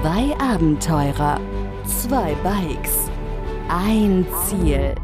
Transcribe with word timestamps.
Zwei 0.00 0.32
Abenteurer, 0.38 1.40
zwei 1.84 2.36
Bikes, 2.44 3.10
ein 3.68 4.24
Ziel, 4.46 4.94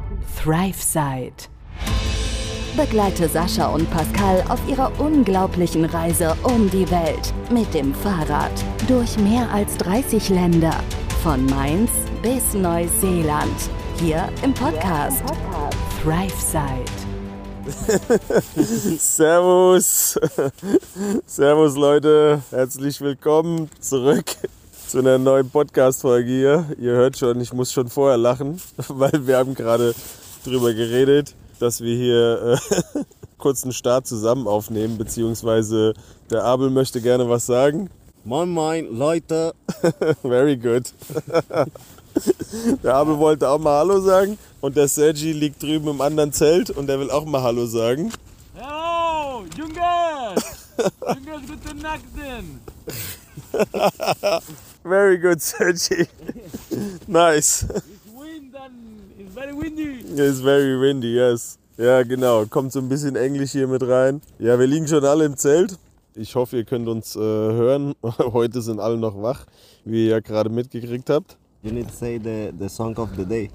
ThriveSide. 0.40 1.48
Begleite 2.76 3.28
Sascha 3.28 3.74
und 3.74 3.90
Pascal 3.90 4.44
auf 4.48 4.60
ihrer 4.68 4.92
unglaublichen 5.00 5.84
Reise 5.86 6.36
um 6.44 6.70
die 6.70 6.88
Welt 6.92 7.34
mit 7.50 7.74
dem 7.74 7.92
Fahrrad 7.92 8.52
durch 8.86 9.18
mehr 9.18 9.50
als 9.50 9.76
30 9.78 10.28
Länder, 10.28 10.76
von 11.24 11.44
Mainz 11.46 11.90
bis 12.22 12.54
Neuseeland, 12.54 13.68
hier 13.98 14.28
im 14.44 14.54
Podcast, 14.54 15.24
ThriveSide. 16.04 16.84
Servus. 19.00 20.20
Servus 21.26 21.74
Leute, 21.74 22.42
herzlich 22.52 23.00
willkommen 23.00 23.68
zurück 23.80 24.36
zu 24.94 25.00
einer 25.00 25.18
neuen 25.18 25.50
Podcast-Folge 25.50 26.30
hier. 26.30 26.66
Ihr 26.78 26.92
hört 26.92 27.18
schon, 27.18 27.40
ich 27.40 27.52
muss 27.52 27.72
schon 27.72 27.88
vorher 27.88 28.16
lachen, 28.16 28.62
weil 28.88 29.26
wir 29.26 29.38
haben 29.38 29.56
gerade 29.56 29.92
drüber 30.44 30.72
geredet, 30.72 31.34
dass 31.58 31.80
wir 31.80 31.96
hier 31.96 32.60
äh, 32.94 33.00
kurz 33.38 33.64
einen 33.64 33.72
Start 33.72 34.06
zusammen 34.06 34.46
aufnehmen, 34.46 34.96
beziehungsweise 34.96 35.94
der 36.30 36.44
Abel 36.44 36.70
möchte 36.70 37.00
gerne 37.00 37.28
was 37.28 37.44
sagen. 37.44 37.90
Moin 38.22 38.48
Moin, 38.50 38.86
Leute. 38.96 39.56
Very 40.22 40.56
good. 40.56 40.84
Der 42.84 42.94
Abel 42.94 43.18
wollte 43.18 43.48
auch 43.48 43.58
mal 43.58 43.78
Hallo 43.78 43.98
sagen 43.98 44.38
und 44.60 44.76
der 44.76 44.86
Sergi 44.86 45.32
liegt 45.32 45.60
drüben 45.60 45.88
im 45.88 46.00
anderen 46.02 46.32
Zelt 46.32 46.70
und 46.70 46.86
der 46.86 47.00
will 47.00 47.10
auch 47.10 47.24
mal 47.24 47.42
Hallo 47.42 47.66
sagen. 47.66 48.12
Hello, 48.54 49.44
Jungas! 49.58 50.68
Jungas, 50.78 51.42
guten 51.48 51.78
Nachten! 51.82 52.60
Very 54.84 55.16
good, 55.16 55.40
Sergi. 55.40 56.06
Nice. 57.08 57.62
It's 57.62 58.06
wind 58.14 58.54
and 58.54 59.14
it's 59.18 59.32
very 59.32 59.54
windy. 59.54 60.04
It's 60.04 60.40
very 60.40 60.76
windy, 60.78 61.08
yes. 61.08 61.58
Ja, 61.78 62.02
genau. 62.02 62.44
Kommt 62.44 62.70
so 62.70 62.80
ein 62.80 62.88
bisschen 62.90 63.16
Englisch 63.16 63.52
hier 63.52 63.66
mit 63.66 63.82
rein. 63.82 64.20
Ja, 64.38 64.58
wir 64.58 64.66
liegen 64.66 64.86
schon 64.86 65.02
alle 65.02 65.24
im 65.24 65.38
Zelt. 65.38 65.78
Ich 66.14 66.34
hoffe, 66.34 66.58
ihr 66.58 66.64
könnt 66.64 66.86
uns 66.86 67.16
äh, 67.16 67.18
hören. 67.18 67.94
Heute 68.02 68.60
sind 68.60 68.78
alle 68.78 68.98
noch 68.98 69.20
wach, 69.22 69.46
wie 69.86 70.04
ihr 70.04 70.10
ja 70.10 70.20
gerade 70.20 70.50
mitgekriegt 70.50 71.08
habt. 71.08 71.38
You 71.62 71.72
need 71.72 71.88
to 71.88 71.94
say 71.94 72.20
the, 72.22 72.52
the 72.58 72.68
song 72.68 72.94
of 72.98 73.08
the 73.16 73.24
day. 73.24 73.50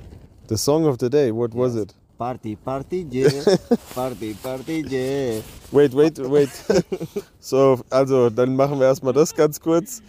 The 0.48 0.58
song 0.58 0.88
of 0.88 0.98
the 1.00 1.12
day, 1.12 1.32
what 1.32 1.54
was 1.54 1.76
it? 1.76 1.94
Party, 2.18 2.56
party, 2.56 3.06
yeah. 3.12 3.30
party, 3.94 4.34
party, 4.42 4.84
yeah. 4.90 5.44
Wait, 5.72 5.94
wait, 5.94 6.18
wait. 6.18 6.50
so, 7.40 7.80
also, 7.92 8.32
dann 8.32 8.56
machen 8.56 8.80
wir 8.80 8.88
erstmal 8.88 9.14
das 9.14 9.36
ganz 9.36 9.60
kurz. 9.60 10.02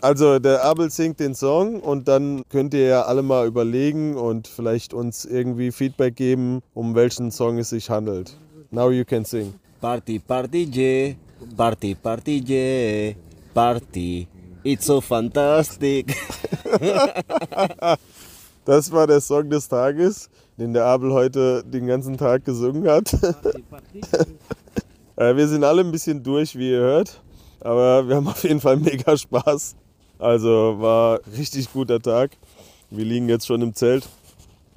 Also, 0.00 0.38
der 0.38 0.64
Abel 0.64 0.90
singt 0.90 1.20
den 1.20 1.34
Song 1.34 1.80
und 1.80 2.08
dann 2.08 2.42
könnt 2.48 2.74
ihr 2.74 2.86
ja 2.86 3.02
alle 3.02 3.22
mal 3.22 3.46
überlegen 3.46 4.16
und 4.16 4.48
vielleicht 4.48 4.94
uns 4.94 5.24
irgendwie 5.24 5.72
Feedback 5.72 6.16
geben, 6.16 6.60
um 6.74 6.94
welchen 6.94 7.30
Song 7.30 7.58
es 7.58 7.70
sich 7.70 7.90
handelt. 7.90 8.36
Now 8.70 8.90
you 8.90 9.04
can 9.04 9.24
sing. 9.24 9.54
Party, 9.80 10.18
party, 10.18 10.68
yeah. 10.74 11.14
Party, 11.56 11.94
party, 11.94 12.44
yeah. 12.46 13.14
Party. 13.54 14.26
It's 14.64 14.86
so 14.86 15.00
fantastic. 15.00 16.14
Das 18.68 18.92
war 18.92 19.06
der 19.06 19.22
Song 19.22 19.48
des 19.48 19.66
Tages, 19.66 20.28
den 20.58 20.74
der 20.74 20.84
Abel 20.84 21.10
heute 21.14 21.64
den 21.64 21.86
ganzen 21.86 22.18
Tag 22.18 22.44
gesungen 22.44 22.86
hat. 22.86 23.10
Äh, 25.16 25.34
Wir 25.34 25.48
sind 25.48 25.64
alle 25.64 25.80
ein 25.80 25.90
bisschen 25.90 26.22
durch, 26.22 26.54
wie 26.54 26.72
ihr 26.72 26.80
hört, 26.80 27.22
aber 27.60 28.08
wir 28.08 28.16
haben 28.16 28.28
auf 28.28 28.42
jeden 28.42 28.60
Fall 28.60 28.76
mega 28.76 29.16
Spaß. 29.16 29.76
Also 30.18 30.76
war 30.78 31.20
richtig 31.36 31.72
guter 31.72 32.00
Tag. 32.00 32.32
Wir 32.90 33.04
liegen 33.04 33.28
jetzt 33.28 33.46
schon 33.46 33.62
im 33.62 33.74
Zelt. 33.74 34.08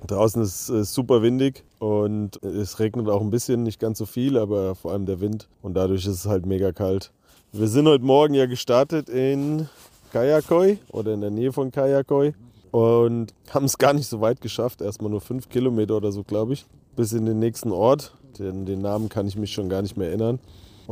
Draußen 0.08 0.42
ist 0.42 0.70
es 0.70 0.94
super 0.94 1.22
windig 1.22 1.64
und 1.80 2.42
es 2.44 2.80
regnet 2.80 3.08
auch 3.08 3.22
ein 3.22 3.30
bisschen, 3.30 3.64
nicht 3.64 3.80
ganz 3.80 4.00
so 4.00 4.06
viel, 4.06 4.38
aber 4.38 4.76
vor 4.76 4.92
allem 4.92 5.06
der 5.06 5.22
Wind 5.22 5.48
und 5.62 5.76
dadurch 5.76 6.06
ist 6.06 6.14
es 6.14 6.26
halt 6.26 6.46
mega 6.46 6.72
kalt. 6.72 7.12
Wir 7.52 7.68
sind 7.68 7.88
heute 7.88 8.04
Morgen 8.04 8.34
ja 8.34 8.48
gestartet 8.48 9.10
in 9.10 9.70
Kayakoi 10.12 10.80
oder 10.90 11.14
in 11.14 11.22
der 11.22 11.30
Nähe 11.30 11.54
von 11.54 11.72
Kayakoi 11.72 12.34
und 12.72 13.34
haben 13.50 13.66
es 13.66 13.78
gar 13.78 13.94
nicht 13.94 14.08
so 14.08 14.22
weit 14.22 14.42
geschafft, 14.42 14.82
erstmal 14.82 15.12
nur 15.12 15.22
fünf 15.22 15.50
Kilometer 15.50 15.98
oder 15.98 16.12
so, 16.12 16.24
glaube 16.24 16.54
ich, 16.54 16.66
bis 16.96 17.14
in 17.14 17.26
den 17.26 17.40
nächsten 17.40 17.72
Ort. 17.72 18.16
Den, 18.40 18.66
den 18.66 18.82
Namen 18.82 19.10
kann 19.10 19.28
ich 19.28 19.36
mich 19.36 19.52
schon 19.52 19.70
gar 19.70 19.82
nicht 19.82 19.98
mehr 19.98 20.08
erinnern. 20.08 20.40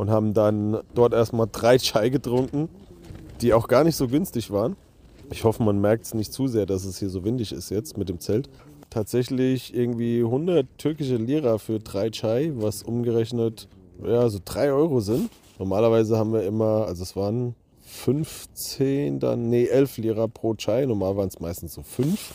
Und 0.00 0.08
haben 0.08 0.32
dann 0.32 0.78
dort 0.94 1.12
erstmal 1.12 1.46
drei 1.52 1.76
Chai 1.76 2.08
getrunken, 2.08 2.70
die 3.42 3.52
auch 3.52 3.68
gar 3.68 3.84
nicht 3.84 3.96
so 3.96 4.08
günstig 4.08 4.50
waren. 4.50 4.76
Ich 5.30 5.44
hoffe, 5.44 5.62
man 5.62 5.78
merkt 5.78 6.06
es 6.06 6.14
nicht 6.14 6.32
zu 6.32 6.46
sehr, 6.46 6.64
dass 6.64 6.86
es 6.86 6.98
hier 6.98 7.10
so 7.10 7.22
windig 7.22 7.52
ist 7.52 7.68
jetzt 7.68 7.98
mit 7.98 8.08
dem 8.08 8.18
Zelt. 8.18 8.48
Tatsächlich 8.88 9.74
irgendwie 9.74 10.20
100 10.20 10.66
türkische 10.78 11.16
Lira 11.16 11.58
für 11.58 11.80
drei 11.80 12.08
Chai, 12.08 12.50
was 12.54 12.82
umgerechnet 12.82 13.68
ja, 14.02 14.26
so 14.30 14.38
3 14.42 14.72
Euro 14.72 15.00
sind. 15.00 15.28
Normalerweise 15.58 16.16
haben 16.16 16.32
wir 16.32 16.44
immer, 16.44 16.86
also 16.86 17.02
es 17.02 17.14
waren 17.14 17.54
15, 17.82 19.20
dann, 19.20 19.50
nee, 19.50 19.66
11 19.66 19.98
Lira 19.98 20.28
pro 20.28 20.54
Chai. 20.54 20.86
Normal 20.86 21.18
waren 21.18 21.28
es 21.28 21.40
meistens 21.40 21.74
so 21.74 21.82
5. 21.82 22.34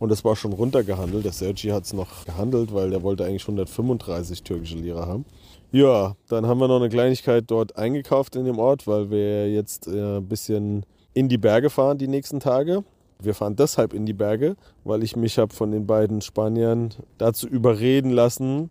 Und 0.00 0.08
das 0.08 0.24
war 0.24 0.34
schon 0.34 0.52
runtergehandelt. 0.52 1.24
Der 1.24 1.32
Sergi 1.32 1.68
hat 1.68 1.84
es 1.84 1.92
noch 1.92 2.24
gehandelt, 2.24 2.74
weil 2.74 2.90
der 2.90 3.04
wollte 3.04 3.24
eigentlich 3.24 3.44
135 3.44 4.42
türkische 4.42 4.78
Lira 4.78 5.06
haben. 5.06 5.24
Ja, 5.74 6.14
dann 6.28 6.46
haben 6.46 6.60
wir 6.60 6.68
noch 6.68 6.76
eine 6.76 6.88
Kleinigkeit 6.88 7.46
dort 7.48 7.76
eingekauft 7.76 8.36
in 8.36 8.44
dem 8.44 8.60
Ort, 8.60 8.86
weil 8.86 9.10
wir 9.10 9.50
jetzt 9.50 9.88
äh, 9.88 10.18
ein 10.18 10.28
bisschen 10.28 10.86
in 11.14 11.28
die 11.28 11.36
Berge 11.36 11.68
fahren 11.68 11.98
die 11.98 12.06
nächsten 12.06 12.38
Tage. 12.38 12.84
Wir 13.18 13.34
fahren 13.34 13.56
deshalb 13.56 13.92
in 13.92 14.06
die 14.06 14.12
Berge, 14.12 14.54
weil 14.84 15.02
ich 15.02 15.16
mich 15.16 15.36
habe 15.36 15.52
von 15.52 15.72
den 15.72 15.84
beiden 15.84 16.20
Spaniern 16.20 16.90
dazu 17.18 17.48
überreden 17.48 18.10
lassen, 18.10 18.70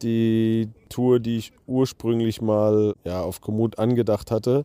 die 0.00 0.68
Tour, 0.90 1.18
die 1.18 1.38
ich 1.38 1.52
ursprünglich 1.66 2.40
mal 2.40 2.94
ja, 3.02 3.20
auf 3.20 3.40
Komoot 3.40 3.80
angedacht 3.80 4.30
hatte, 4.30 4.64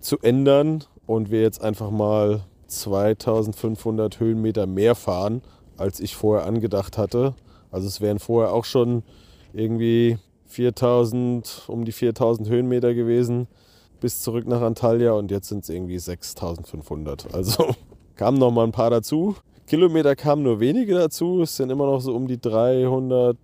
zu 0.00 0.18
ändern 0.18 0.84
und 1.06 1.30
wir 1.30 1.40
jetzt 1.40 1.62
einfach 1.62 1.90
mal 1.90 2.42
2500 2.66 4.20
Höhenmeter 4.20 4.66
mehr 4.66 4.94
fahren, 4.94 5.40
als 5.78 6.00
ich 6.00 6.16
vorher 6.16 6.46
angedacht 6.46 6.98
hatte. 6.98 7.32
Also 7.70 7.86
es 7.86 8.02
wären 8.02 8.18
vorher 8.18 8.52
auch 8.52 8.66
schon 8.66 9.04
irgendwie 9.54 10.18
4000, 10.48 11.64
um 11.68 11.84
die 11.84 11.92
4000 11.92 12.48
Höhenmeter 12.48 12.94
gewesen 12.94 13.46
bis 14.00 14.22
zurück 14.22 14.46
nach 14.46 14.62
Antalya 14.62 15.12
und 15.12 15.30
jetzt 15.30 15.48
sind 15.48 15.64
es 15.64 15.68
irgendwie 15.68 15.98
6500. 15.98 17.34
Also 17.34 17.74
kamen 18.16 18.38
noch 18.38 18.50
mal 18.50 18.64
ein 18.64 18.72
paar 18.72 18.90
dazu. 18.90 19.36
Kilometer 19.66 20.16
kamen 20.16 20.42
nur 20.42 20.60
wenige 20.60 20.94
dazu. 20.94 21.42
Es 21.42 21.56
sind 21.56 21.70
immer 21.70 21.86
noch 21.86 22.00
so 22.00 22.14
um 22.14 22.26
die 22.26 22.40
300, 22.40 23.36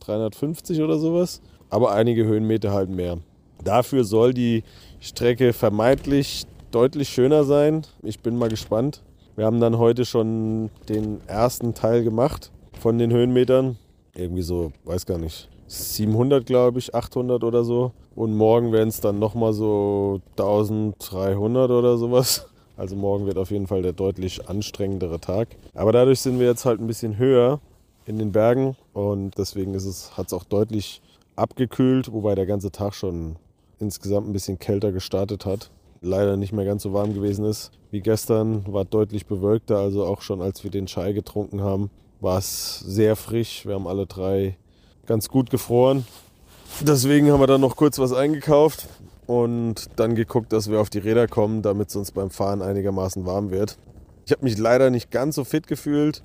350 0.00 0.82
oder 0.82 0.98
sowas. 0.98 1.40
Aber 1.68 1.92
einige 1.92 2.24
Höhenmeter 2.24 2.72
halt 2.72 2.90
mehr. 2.90 3.18
Dafür 3.62 4.04
soll 4.04 4.34
die 4.34 4.64
Strecke 5.00 5.52
vermeintlich 5.52 6.46
deutlich 6.70 7.08
schöner 7.08 7.44
sein. 7.44 7.82
Ich 8.02 8.20
bin 8.20 8.36
mal 8.36 8.48
gespannt. 8.48 9.02
Wir 9.36 9.46
haben 9.46 9.60
dann 9.60 9.78
heute 9.78 10.04
schon 10.04 10.70
den 10.88 11.20
ersten 11.26 11.74
Teil 11.74 12.02
gemacht 12.02 12.50
von 12.80 12.98
den 12.98 13.12
Höhenmetern. 13.12 13.76
Irgendwie 14.14 14.42
so, 14.42 14.72
weiß 14.84 15.06
gar 15.06 15.18
nicht, 15.18 15.48
700 15.70 16.44
glaube 16.44 16.80
ich, 16.80 16.94
800 16.94 17.44
oder 17.44 17.64
so. 17.64 17.92
Und 18.16 18.36
morgen 18.36 18.72
werden 18.72 18.88
es 18.88 19.00
dann 19.00 19.18
nochmal 19.18 19.52
so 19.52 20.20
1300 20.32 21.70
oder 21.70 21.96
sowas. 21.96 22.46
Also 22.76 22.96
morgen 22.96 23.26
wird 23.26 23.38
auf 23.38 23.50
jeden 23.50 23.66
Fall 23.66 23.82
der 23.82 23.92
deutlich 23.92 24.48
anstrengendere 24.48 25.20
Tag. 25.20 25.48
Aber 25.74 25.92
dadurch 25.92 26.20
sind 26.20 26.38
wir 26.40 26.46
jetzt 26.46 26.64
halt 26.64 26.80
ein 26.80 26.86
bisschen 26.86 27.18
höher 27.18 27.60
in 28.06 28.18
den 28.18 28.32
Bergen 28.32 28.74
und 28.94 29.36
deswegen 29.36 29.74
hat 29.74 30.26
es 30.26 30.32
auch 30.32 30.44
deutlich 30.44 31.02
abgekühlt, 31.36 32.12
wobei 32.12 32.34
der 32.34 32.46
ganze 32.46 32.72
Tag 32.72 32.94
schon 32.94 33.36
insgesamt 33.78 34.28
ein 34.28 34.32
bisschen 34.32 34.58
kälter 34.58 34.92
gestartet 34.92 35.44
hat. 35.44 35.70
Leider 36.00 36.36
nicht 36.36 36.52
mehr 36.52 36.64
ganz 36.64 36.82
so 36.82 36.92
warm 36.92 37.14
gewesen 37.14 37.44
ist 37.44 37.70
wie 37.90 38.00
gestern, 38.00 38.64
war 38.72 38.84
deutlich 38.84 39.26
bewölkter, 39.26 39.78
also 39.78 40.04
auch 40.04 40.22
schon 40.22 40.40
als 40.40 40.64
wir 40.64 40.70
den 40.70 40.86
Chai 40.86 41.12
getrunken 41.12 41.60
haben, 41.60 41.90
war 42.20 42.38
es 42.38 42.80
sehr 42.80 43.16
frisch. 43.16 43.66
Wir 43.66 43.74
haben 43.74 43.86
alle 43.86 44.06
drei 44.06 44.56
ganz 45.10 45.28
gut 45.28 45.50
gefroren. 45.50 46.06
Deswegen 46.82 47.32
haben 47.32 47.40
wir 47.40 47.48
dann 47.48 47.60
noch 47.60 47.74
kurz 47.74 47.98
was 47.98 48.12
eingekauft 48.12 48.86
und 49.26 49.88
dann 49.96 50.14
geguckt, 50.14 50.52
dass 50.52 50.70
wir 50.70 50.80
auf 50.80 50.88
die 50.88 51.00
Räder 51.00 51.26
kommen, 51.26 51.62
damit 51.62 51.88
es 51.88 51.96
uns 51.96 52.12
beim 52.12 52.30
Fahren 52.30 52.62
einigermaßen 52.62 53.26
warm 53.26 53.50
wird. 53.50 53.76
Ich 54.24 54.30
habe 54.30 54.44
mich 54.44 54.56
leider 54.56 54.88
nicht 54.90 55.10
ganz 55.10 55.34
so 55.34 55.42
fit 55.42 55.66
gefühlt, 55.66 56.22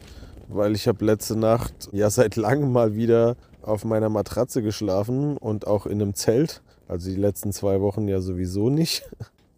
weil 0.50 0.76
ich 0.76 0.88
habe 0.88 1.04
letzte 1.04 1.36
Nacht 1.36 1.74
ja 1.94 2.12
seit 2.12 2.36
langem 2.36 2.72
mal 2.72 2.94
wieder 2.96 3.38
auf 3.64 3.86
meiner 3.86 4.10
Matratze 4.10 4.62
geschlafen 4.62 5.36
und 5.38 5.66
auch 5.66 5.88
in 5.88 6.00
einem 6.00 6.14
Zelt. 6.14 6.62
Also 6.88 7.10
die 7.10 7.16
letzten 7.16 7.54
zwei 7.54 7.82
Wochen 7.82 8.08
ja 8.08 8.22
sowieso 8.22 8.70
nicht. 8.70 9.04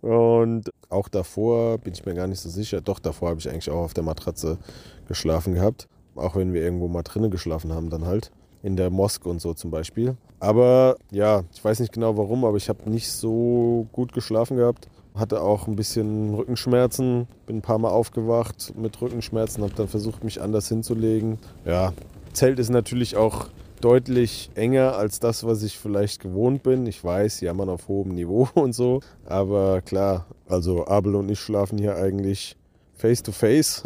Und 0.02 0.72
auch 0.88 1.10
davor 1.10 1.80
bin 1.80 1.92
ich 1.92 2.06
mir 2.06 2.14
gar 2.14 2.28
nicht 2.28 2.40
so 2.40 2.48
sicher. 2.48 2.80
Doch, 2.80 3.00
davor 3.00 3.32
habe 3.32 3.42
ich 3.42 3.50
eigentlich 3.50 3.70
auch 3.70 3.84
auf 3.84 3.94
der 3.94 4.06
Matratze 4.06 4.58
geschlafen 5.10 5.54
gehabt. 5.54 5.90
Auch 6.16 6.38
wenn 6.38 6.54
wir 6.54 6.62
irgendwo 6.62 6.88
mal 6.88 7.04
drinnen 7.04 7.30
geschlafen 7.30 7.74
haben, 7.74 7.90
dann 7.90 8.06
halt. 8.06 8.32
In 8.64 8.76
der 8.76 8.90
Mosk 8.90 9.26
und 9.26 9.40
so 9.40 9.54
zum 9.54 9.72
Beispiel. 9.72 10.16
Aber 10.40 10.98
ja, 11.12 11.44
ich 11.54 11.64
weiß 11.64 11.80
nicht 11.80 11.94
genau 11.94 12.18
warum, 12.18 12.46
aber 12.46 12.58
ich 12.58 12.70
habe 12.70 12.90
nicht 12.90 13.12
so 13.12 13.88
gut 13.92 14.14
geschlafen 14.14 14.58
gehabt. 14.58 14.88
hatte 15.16 15.42
auch 15.42 15.68
ein 15.68 15.76
bisschen 15.76 16.34
Rückenschmerzen, 16.36 17.28
bin 17.48 17.58
ein 17.58 17.62
paar 17.62 17.80
Mal 17.80 17.90
aufgewacht 17.90 18.74
mit 18.78 19.02
Rückenschmerzen, 19.02 19.64
habe 19.64 19.74
dann 19.74 19.88
versucht, 19.88 20.24
mich 20.24 20.42
anders 20.42 20.70
hinzulegen. 20.70 21.40
Ja, 21.66 21.94
Zelt 22.34 22.60
ist 22.60 22.70
natürlich 22.70 23.16
auch 23.16 23.48
deutlich 23.82 24.52
enger 24.56 24.96
als 24.96 25.20
das, 25.20 25.46
was 25.46 25.64
ich 25.64 25.78
vielleicht 25.78 26.22
gewohnt 26.22 26.64
bin. 26.64 26.86
Ich 26.86 27.04
weiß, 27.04 27.42
ja, 27.42 27.54
man 27.54 27.70
auf 27.70 27.88
hohem 27.88 28.14
Niveau 28.14 28.48
und 28.54 28.74
so. 28.74 29.02
Aber 29.26 29.82
klar, 29.82 30.26
also 30.48 30.88
Abel 30.88 31.16
und 31.16 31.30
ich 31.30 31.40
schlafen 31.40 31.78
hier 31.78 31.96
eigentlich 31.96 32.56
face 32.98 33.24
to 33.24 33.32
face. 33.32 33.84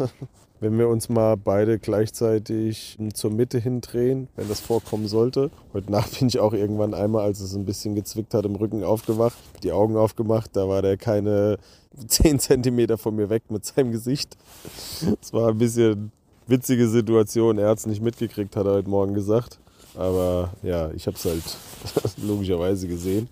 Wenn 0.60 0.78
wir 0.78 0.88
uns 0.88 1.08
mal 1.08 1.36
beide 1.36 1.80
gleichzeitig 1.80 2.96
zur 3.14 3.32
Mitte 3.32 3.58
hindrehen, 3.58 4.28
wenn 4.36 4.48
das 4.48 4.60
vorkommen 4.60 5.08
sollte. 5.08 5.50
Heute 5.72 5.90
Nacht 5.90 6.18
bin 6.18 6.28
ich 6.28 6.38
auch 6.38 6.52
irgendwann 6.52 6.94
einmal, 6.94 7.24
als 7.24 7.40
es 7.40 7.54
ein 7.54 7.64
bisschen 7.64 7.96
gezwickt 7.96 8.32
hat, 8.32 8.46
im 8.46 8.54
Rücken 8.54 8.84
aufgewacht, 8.84 9.36
die 9.64 9.72
Augen 9.72 9.96
aufgemacht. 9.96 10.50
Da 10.54 10.68
war 10.68 10.80
der 10.80 10.96
keine 10.96 11.58
10 12.06 12.38
Zentimeter 12.38 12.96
von 12.96 13.16
mir 13.16 13.28
weg 13.28 13.42
mit 13.48 13.64
seinem 13.64 13.90
Gesicht. 13.90 14.36
Es 15.20 15.32
war 15.32 15.48
ein 15.48 15.58
bisschen 15.58 16.12
witzige 16.46 16.88
Situation. 16.88 17.58
Er 17.58 17.70
hat 17.70 17.78
es 17.78 17.86
nicht 17.86 18.00
mitgekriegt, 18.00 18.54
hat 18.54 18.66
er 18.66 18.74
heute 18.74 18.88
Morgen 18.88 19.14
gesagt. 19.14 19.58
Aber 19.96 20.50
ja, 20.62 20.90
ich 20.92 21.08
habe 21.08 21.16
es 21.16 21.24
halt 21.24 21.42
logischerweise 22.24 22.86
gesehen. 22.86 23.28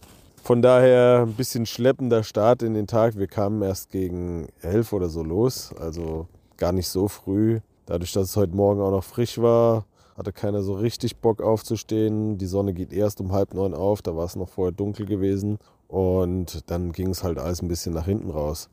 Von 0.51 0.63
daher 0.63 1.27
ein 1.29 1.35
bisschen 1.35 1.65
schleppender 1.65 2.25
Start 2.25 2.65
in 2.65 2.75
den 2.75 2.89
Tag. 2.89 3.17
Wir 3.17 3.29
kamen 3.29 3.63
erst 3.63 3.93
gegen 3.93 4.49
elf 4.63 4.93
oder 4.93 5.09
so 5.09 5.23
los, 5.23 5.73
also 5.79 6.27
gar 6.57 6.73
nicht 6.73 6.89
so 6.89 7.07
früh. 7.07 7.61
Dadurch, 7.87 8.13
dass 8.13 8.31
es 8.31 8.37
heute 8.37 8.57
Morgen 8.57 8.81
auch 8.81 8.91
noch 8.91 9.05
frisch 9.05 9.41
war, 9.41 9.85
hatte 10.19 10.33
keiner 10.33 10.63
so 10.63 10.75
richtig 10.75 11.19
Bock 11.19 11.41
aufzustehen. 11.41 12.37
Die 12.37 12.47
Sonne 12.47 12.73
geht 12.75 12.93
erst 12.93 13.21
um 13.21 13.31
halb 13.31 13.55
neun 13.55 13.75
auf, 13.75 14.03
da 14.03 14.17
war 14.17 14.25
es 14.25 14.35
noch 14.35 14.49
vorher 14.49 14.73
dunkel 14.73 15.07
gewesen. 15.07 15.61
Und 15.87 16.69
dann 16.69 16.91
ging 16.91 17.11
es 17.11 17.23
halt 17.23 17.39
alles 17.39 17.63
ein 17.63 17.69
bisschen 17.69 17.95
nach 17.95 18.07
hinten 18.07 18.31
raus. 18.31 18.69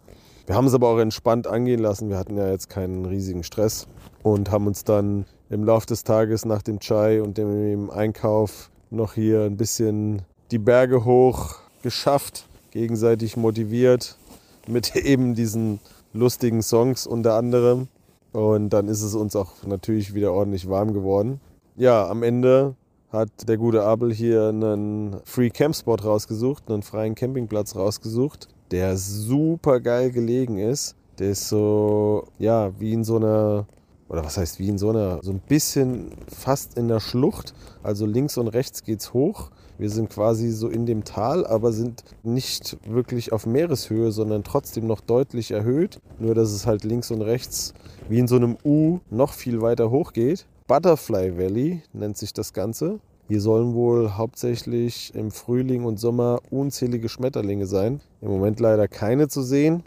Wir 0.47 0.55
haben 0.55 0.65
es 0.65 0.73
aber 0.73 0.89
auch 0.89 0.97
entspannt 0.97 1.45
angehen 1.45 1.81
lassen. 1.81 2.09
Wir 2.09 2.17
hatten 2.17 2.37
ja 2.37 2.49
jetzt 2.49 2.69
keinen 2.69 3.05
riesigen 3.05 3.43
Stress 3.43 3.87
und 4.23 4.49
haben 4.49 4.65
uns 4.65 4.83
dann 4.83 5.27
im 5.51 5.63
Laufe 5.63 5.85
des 5.85 6.03
Tages 6.03 6.43
nach 6.43 6.63
dem 6.63 6.79
Chai 6.79 7.21
und 7.21 7.37
dem 7.37 7.91
Einkauf 7.91 8.71
noch 8.89 9.13
hier 9.13 9.43
ein 9.43 9.57
bisschen 9.57 10.23
die 10.49 10.57
Berge 10.57 11.05
hoch 11.05 11.66
geschafft, 11.83 12.45
gegenseitig 12.71 13.37
motiviert 13.37 14.17
mit 14.67 14.95
eben 14.95 15.35
diesen 15.35 15.79
lustigen 16.13 16.61
Songs 16.61 17.07
unter 17.07 17.35
anderem. 17.35 17.87
Und 18.33 18.69
dann 18.69 18.87
ist 18.87 19.01
es 19.01 19.15
uns 19.15 19.35
auch 19.35 19.63
natürlich 19.65 20.13
wieder 20.13 20.33
ordentlich 20.33 20.69
warm 20.69 20.93
geworden. 20.93 21.39
Ja, 21.75 22.07
am 22.07 22.23
Ende 22.23 22.75
hat 23.09 23.29
der 23.47 23.57
gute 23.57 23.83
Abel 23.83 24.13
hier 24.13 24.49
einen 24.49 25.17
Free 25.23 25.49
Camp 25.49 25.75
Spot 25.75 25.95
rausgesucht, 25.95 26.69
einen 26.69 26.83
freien 26.83 27.15
Campingplatz 27.15 27.75
rausgesucht, 27.75 28.49
der 28.71 28.97
super 28.97 29.79
geil 29.79 30.11
gelegen 30.11 30.57
ist. 30.57 30.95
Der 31.19 31.31
ist 31.31 31.47
so, 31.47 32.27
ja, 32.37 32.71
wie 32.79 32.93
in 32.93 33.03
so 33.03 33.15
einer 33.15 33.65
oder 34.09 34.23
was 34.23 34.37
heißt 34.37 34.59
wie 34.59 34.69
in 34.69 34.77
so 34.77 34.89
einer, 34.89 35.21
so 35.21 35.31
ein 35.31 35.39
bisschen 35.39 36.11
fast 36.27 36.77
in 36.77 36.87
der 36.87 36.99
Schlucht. 36.99 37.53
Also 37.83 38.05
links 38.05 38.37
und 38.37 38.47
rechts 38.47 38.83
geht's 38.83 39.13
hoch. 39.13 39.51
Wir 39.77 39.89
sind 39.89 40.09
quasi 40.09 40.51
so 40.51 40.69
in 40.69 40.85
dem 40.85 41.03
Tal, 41.03 41.45
aber 41.45 41.71
sind 41.71 42.03
nicht 42.23 42.77
wirklich 42.87 43.31
auf 43.31 43.45
Meereshöhe, 43.45 44.11
sondern 44.11 44.43
trotzdem 44.43 44.87
noch 44.87 45.01
deutlich 45.01 45.51
erhöht. 45.51 45.99
Nur 46.19 46.33
dass 46.33 46.51
es 46.51 46.65
halt 46.65 46.83
links 46.83 47.11
und 47.11 47.21
rechts 47.21 47.73
wie 48.09 48.19
in 48.19 48.27
so 48.27 48.37
einem 48.37 48.57
U 48.63 48.99
noch 49.09 49.33
viel 49.33 49.61
weiter 49.61 49.91
hoch 49.91 50.13
geht. 50.13 50.47
Butterfly 50.67 51.37
Valley 51.37 51.83
nennt 51.93 52.17
sich 52.17 52.33
das 52.33 52.53
Ganze. 52.53 52.99
Hier 53.27 53.41
sollen 53.41 53.73
wohl 53.73 54.11
hauptsächlich 54.11 55.13
im 55.13 55.31
Frühling 55.31 55.83
und 55.83 55.99
Sommer 55.99 56.39
unzählige 56.49 57.09
Schmetterlinge 57.09 57.67
sein. 57.67 58.01
Im 58.21 58.29
Moment 58.29 58.59
leider 58.59 58.87
keine 58.87 59.27
zu 59.27 59.43
sehen. 59.43 59.83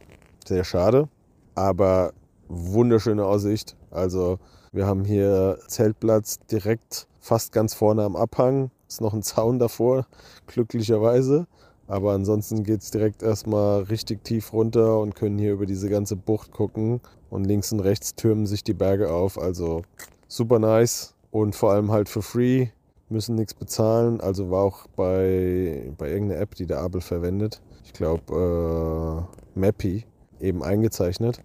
Sehr 0.46 0.64
schade. 0.64 1.08
Aber 1.54 2.12
wunderschöne 2.48 3.24
Aussicht. 3.24 3.76
Also 3.90 4.38
wir 4.72 4.86
haben 4.86 5.04
hier 5.04 5.58
Zeltplatz 5.68 6.38
direkt 6.50 7.08
fast 7.18 7.52
ganz 7.52 7.74
vorne 7.74 8.04
am 8.04 8.14
Abhang. 8.14 8.70
Ist 8.90 9.00
noch 9.00 9.14
ein 9.14 9.22
Zaun 9.22 9.60
davor, 9.60 10.04
glücklicherweise. 10.48 11.46
Aber 11.86 12.10
ansonsten 12.10 12.64
geht 12.64 12.82
es 12.82 12.90
direkt 12.90 13.22
erstmal 13.22 13.82
richtig 13.82 14.24
tief 14.24 14.52
runter 14.52 14.98
und 14.98 15.14
können 15.14 15.38
hier 15.38 15.52
über 15.52 15.64
diese 15.64 15.88
ganze 15.88 16.16
Bucht 16.16 16.50
gucken. 16.50 17.00
Und 17.30 17.44
links 17.44 17.70
und 17.70 17.78
rechts 17.78 18.16
türmen 18.16 18.46
sich 18.46 18.64
die 18.64 18.74
Berge 18.74 19.12
auf. 19.12 19.38
Also 19.38 19.82
super 20.26 20.58
nice 20.58 21.14
und 21.30 21.54
vor 21.54 21.70
allem 21.70 21.92
halt 21.92 22.08
für 22.08 22.20
free. 22.20 22.66
Müssen 23.08 23.36
nichts 23.36 23.54
bezahlen. 23.54 24.20
Also 24.20 24.50
war 24.50 24.64
auch 24.64 24.88
bei, 24.96 25.92
bei 25.96 26.10
irgendeiner 26.10 26.40
App, 26.40 26.56
die 26.56 26.66
der 26.66 26.80
Abel 26.80 27.00
verwendet. 27.00 27.62
Ich 27.84 27.92
glaube, 27.92 29.28
äh, 29.54 29.58
Mappy 29.58 30.04
eben 30.40 30.64
eingezeichnet. 30.64 31.40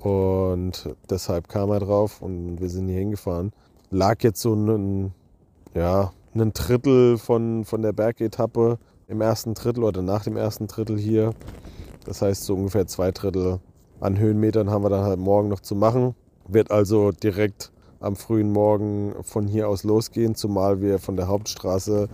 Und 0.00 0.92
deshalb 1.08 1.48
kam 1.48 1.70
er 1.70 1.78
drauf 1.78 2.20
und 2.20 2.60
wir 2.60 2.68
sind 2.68 2.88
hier 2.88 2.98
hingefahren. 2.98 3.52
Lag 3.90 4.24
jetzt 4.24 4.40
so 4.40 4.54
ein, 4.54 5.14
ja, 5.74 6.12
ein 6.34 6.52
Drittel 6.52 7.18
von, 7.18 7.64
von 7.64 7.82
der 7.82 7.92
Bergetappe 7.92 8.78
im 9.08 9.20
ersten 9.20 9.54
Drittel 9.54 9.84
oder 9.84 10.02
nach 10.02 10.24
dem 10.24 10.36
ersten 10.36 10.66
Drittel 10.66 10.98
hier. 10.98 11.32
Das 12.04 12.22
heißt, 12.22 12.44
so 12.44 12.54
ungefähr 12.54 12.86
zwei 12.86 13.10
Drittel 13.10 13.60
an 14.00 14.18
Höhenmetern 14.18 14.70
haben 14.70 14.84
wir 14.84 14.90
dann 14.90 15.04
halt 15.04 15.18
morgen 15.18 15.48
noch 15.48 15.60
zu 15.60 15.74
machen. 15.74 16.14
Wird 16.48 16.70
also 16.70 17.12
direkt 17.12 17.70
am 18.00 18.16
frühen 18.16 18.50
Morgen 18.50 19.14
von 19.22 19.46
hier 19.46 19.68
aus 19.68 19.84
losgehen, 19.84 20.34
zumal 20.34 20.80
wir 20.80 20.98
von 20.98 21.16
der 21.16 21.28
Hauptstraße 21.28 22.08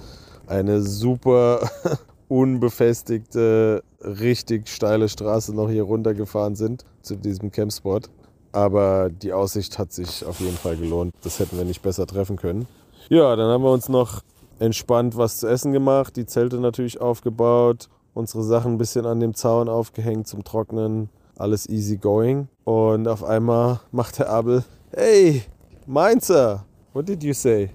eine 0.47 0.83
super 0.83 1.69
unbefestigte, 2.29 3.85
richtig 4.01 4.69
steile 4.69 5.09
Straße 5.09 5.55
noch 5.55 5.71
hier 5.71 5.85
runtergefahren 5.85 6.57
sind 6.57 6.85
zu 7.03 7.17
diesem 7.17 7.53
Campspot. 7.53 8.11
Aber 8.53 9.11
die 9.11 9.33
Aussicht 9.33 9.79
hat 9.79 9.93
sich 9.93 10.25
auf 10.25 10.41
jeden 10.41 10.57
Fall 10.57 10.77
gelohnt. 10.77 11.13
Das 11.23 11.39
hätten 11.39 11.59
wir 11.59 11.65
nicht 11.65 11.83
besser 11.83 12.07
treffen 12.07 12.37
können. 12.37 12.67
Ja, 13.09 13.37
dann 13.37 13.49
haben 13.49 13.63
wir 13.63 13.71
uns 13.71 13.89
noch 13.89 14.23
entspannt 14.59 15.17
was 15.17 15.39
zu 15.39 15.47
essen 15.47 15.73
gemacht, 15.73 16.17
die 16.17 16.27
Zelte 16.27 16.59
natürlich 16.59 17.01
aufgebaut, 17.01 17.89
unsere 18.15 18.43
Sachen 18.43 18.73
ein 18.73 18.79
bisschen 18.79 19.07
an 19.07 19.21
dem 19.21 19.33
Zaun 19.33 19.69
aufgehängt 19.69 20.27
zum 20.27 20.43
Trocknen. 20.43 21.09
Alles 21.39 21.69
easy 21.69 21.99
going. 21.99 22.49
Und 22.65 23.07
auf 23.07 23.23
einmal 23.23 23.79
macht 23.93 24.19
der 24.19 24.29
Abel, 24.29 24.65
hey, 24.91 25.45
Mainzer, 25.87 26.65
what 26.95 27.09
did 27.09 27.23
you 27.23 27.33
say? 27.33 27.71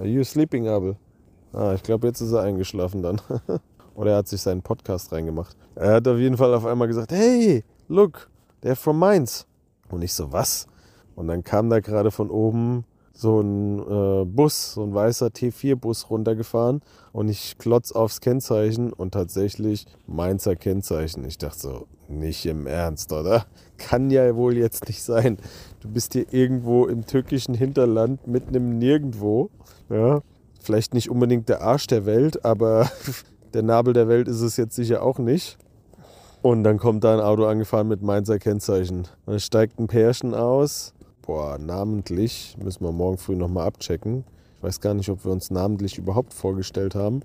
Are 0.00 0.08
you 0.08 0.24
sleeping, 0.24 0.66
Abel? 0.66 0.96
Ah, 1.52 1.74
ich 1.74 1.82
glaube, 1.84 2.08
jetzt 2.08 2.20
ist 2.20 2.32
er 2.32 2.40
eingeschlafen 2.42 3.00
dann. 3.00 3.20
Oder 3.94 4.12
er 4.12 4.16
hat 4.16 4.28
sich 4.28 4.40
seinen 4.40 4.62
Podcast 4.62 5.12
reingemacht. 5.12 5.56
Er 5.76 5.94
hat 5.94 6.08
auf 6.08 6.18
jeden 6.18 6.36
Fall 6.36 6.52
auf 6.52 6.66
einmal 6.66 6.88
gesagt, 6.88 7.12
hey, 7.12 7.62
look, 7.86 8.28
they're 8.64 8.74
from 8.74 8.98
Mainz. 8.98 9.46
Und 9.88 10.02
ich 10.02 10.12
so, 10.12 10.32
was? 10.32 10.66
Und 11.14 11.28
dann 11.28 11.44
kam 11.44 11.70
da 11.70 11.78
gerade 11.78 12.10
von 12.10 12.28
oben 12.28 12.84
so 13.14 13.40
ein 13.40 13.78
äh, 13.78 14.24
Bus, 14.24 14.74
so 14.74 14.82
ein 14.82 14.94
weißer 14.94 15.26
T4-Bus 15.26 16.10
runtergefahren 16.10 16.80
und 17.12 17.28
ich 17.28 17.58
klotz 17.58 17.92
aufs 17.92 18.20
Kennzeichen 18.20 18.92
und 18.92 19.12
tatsächlich 19.12 19.86
Mainzer 20.06 20.56
Kennzeichen. 20.56 21.24
Ich 21.24 21.38
dachte 21.38 21.58
so, 21.58 21.86
nicht 22.08 22.46
im 22.46 22.66
Ernst, 22.66 23.12
oder? 23.12 23.46
Kann 23.78 24.10
ja 24.10 24.34
wohl 24.36 24.56
jetzt 24.56 24.88
nicht 24.88 25.02
sein. 25.02 25.38
Du 25.80 25.88
bist 25.88 26.12
hier 26.14 26.32
irgendwo 26.32 26.86
im 26.86 27.06
türkischen 27.06 27.54
Hinterland, 27.54 28.26
mitten 28.26 28.54
im 28.54 28.78
Nirgendwo. 28.78 29.50
Ja, 29.90 30.22
vielleicht 30.60 30.94
nicht 30.94 31.10
unbedingt 31.10 31.48
der 31.48 31.62
Arsch 31.62 31.86
der 31.86 32.06
Welt, 32.06 32.44
aber 32.44 32.90
der 33.54 33.62
Nabel 33.62 33.92
der 33.92 34.08
Welt 34.08 34.28
ist 34.28 34.40
es 34.40 34.56
jetzt 34.56 34.74
sicher 34.74 35.02
auch 35.02 35.18
nicht. 35.18 35.58
Und 36.40 36.64
dann 36.64 36.78
kommt 36.78 37.04
da 37.04 37.14
ein 37.14 37.20
Auto 37.20 37.44
angefahren 37.44 37.86
mit 37.86 38.02
Mainzer 38.02 38.38
Kennzeichen. 38.38 39.06
Dann 39.26 39.38
steigt 39.38 39.78
ein 39.78 39.86
Pärchen 39.86 40.34
aus. 40.34 40.92
Boah, 41.24 41.56
namentlich 41.56 42.56
müssen 42.60 42.84
wir 42.84 42.90
morgen 42.90 43.16
früh 43.16 43.36
nochmal 43.36 43.68
abchecken. 43.68 44.24
Ich 44.56 44.62
weiß 44.64 44.80
gar 44.80 44.94
nicht, 44.94 45.08
ob 45.08 45.24
wir 45.24 45.30
uns 45.30 45.52
namentlich 45.52 45.96
überhaupt 45.96 46.34
vorgestellt 46.34 46.96
haben. 46.96 47.20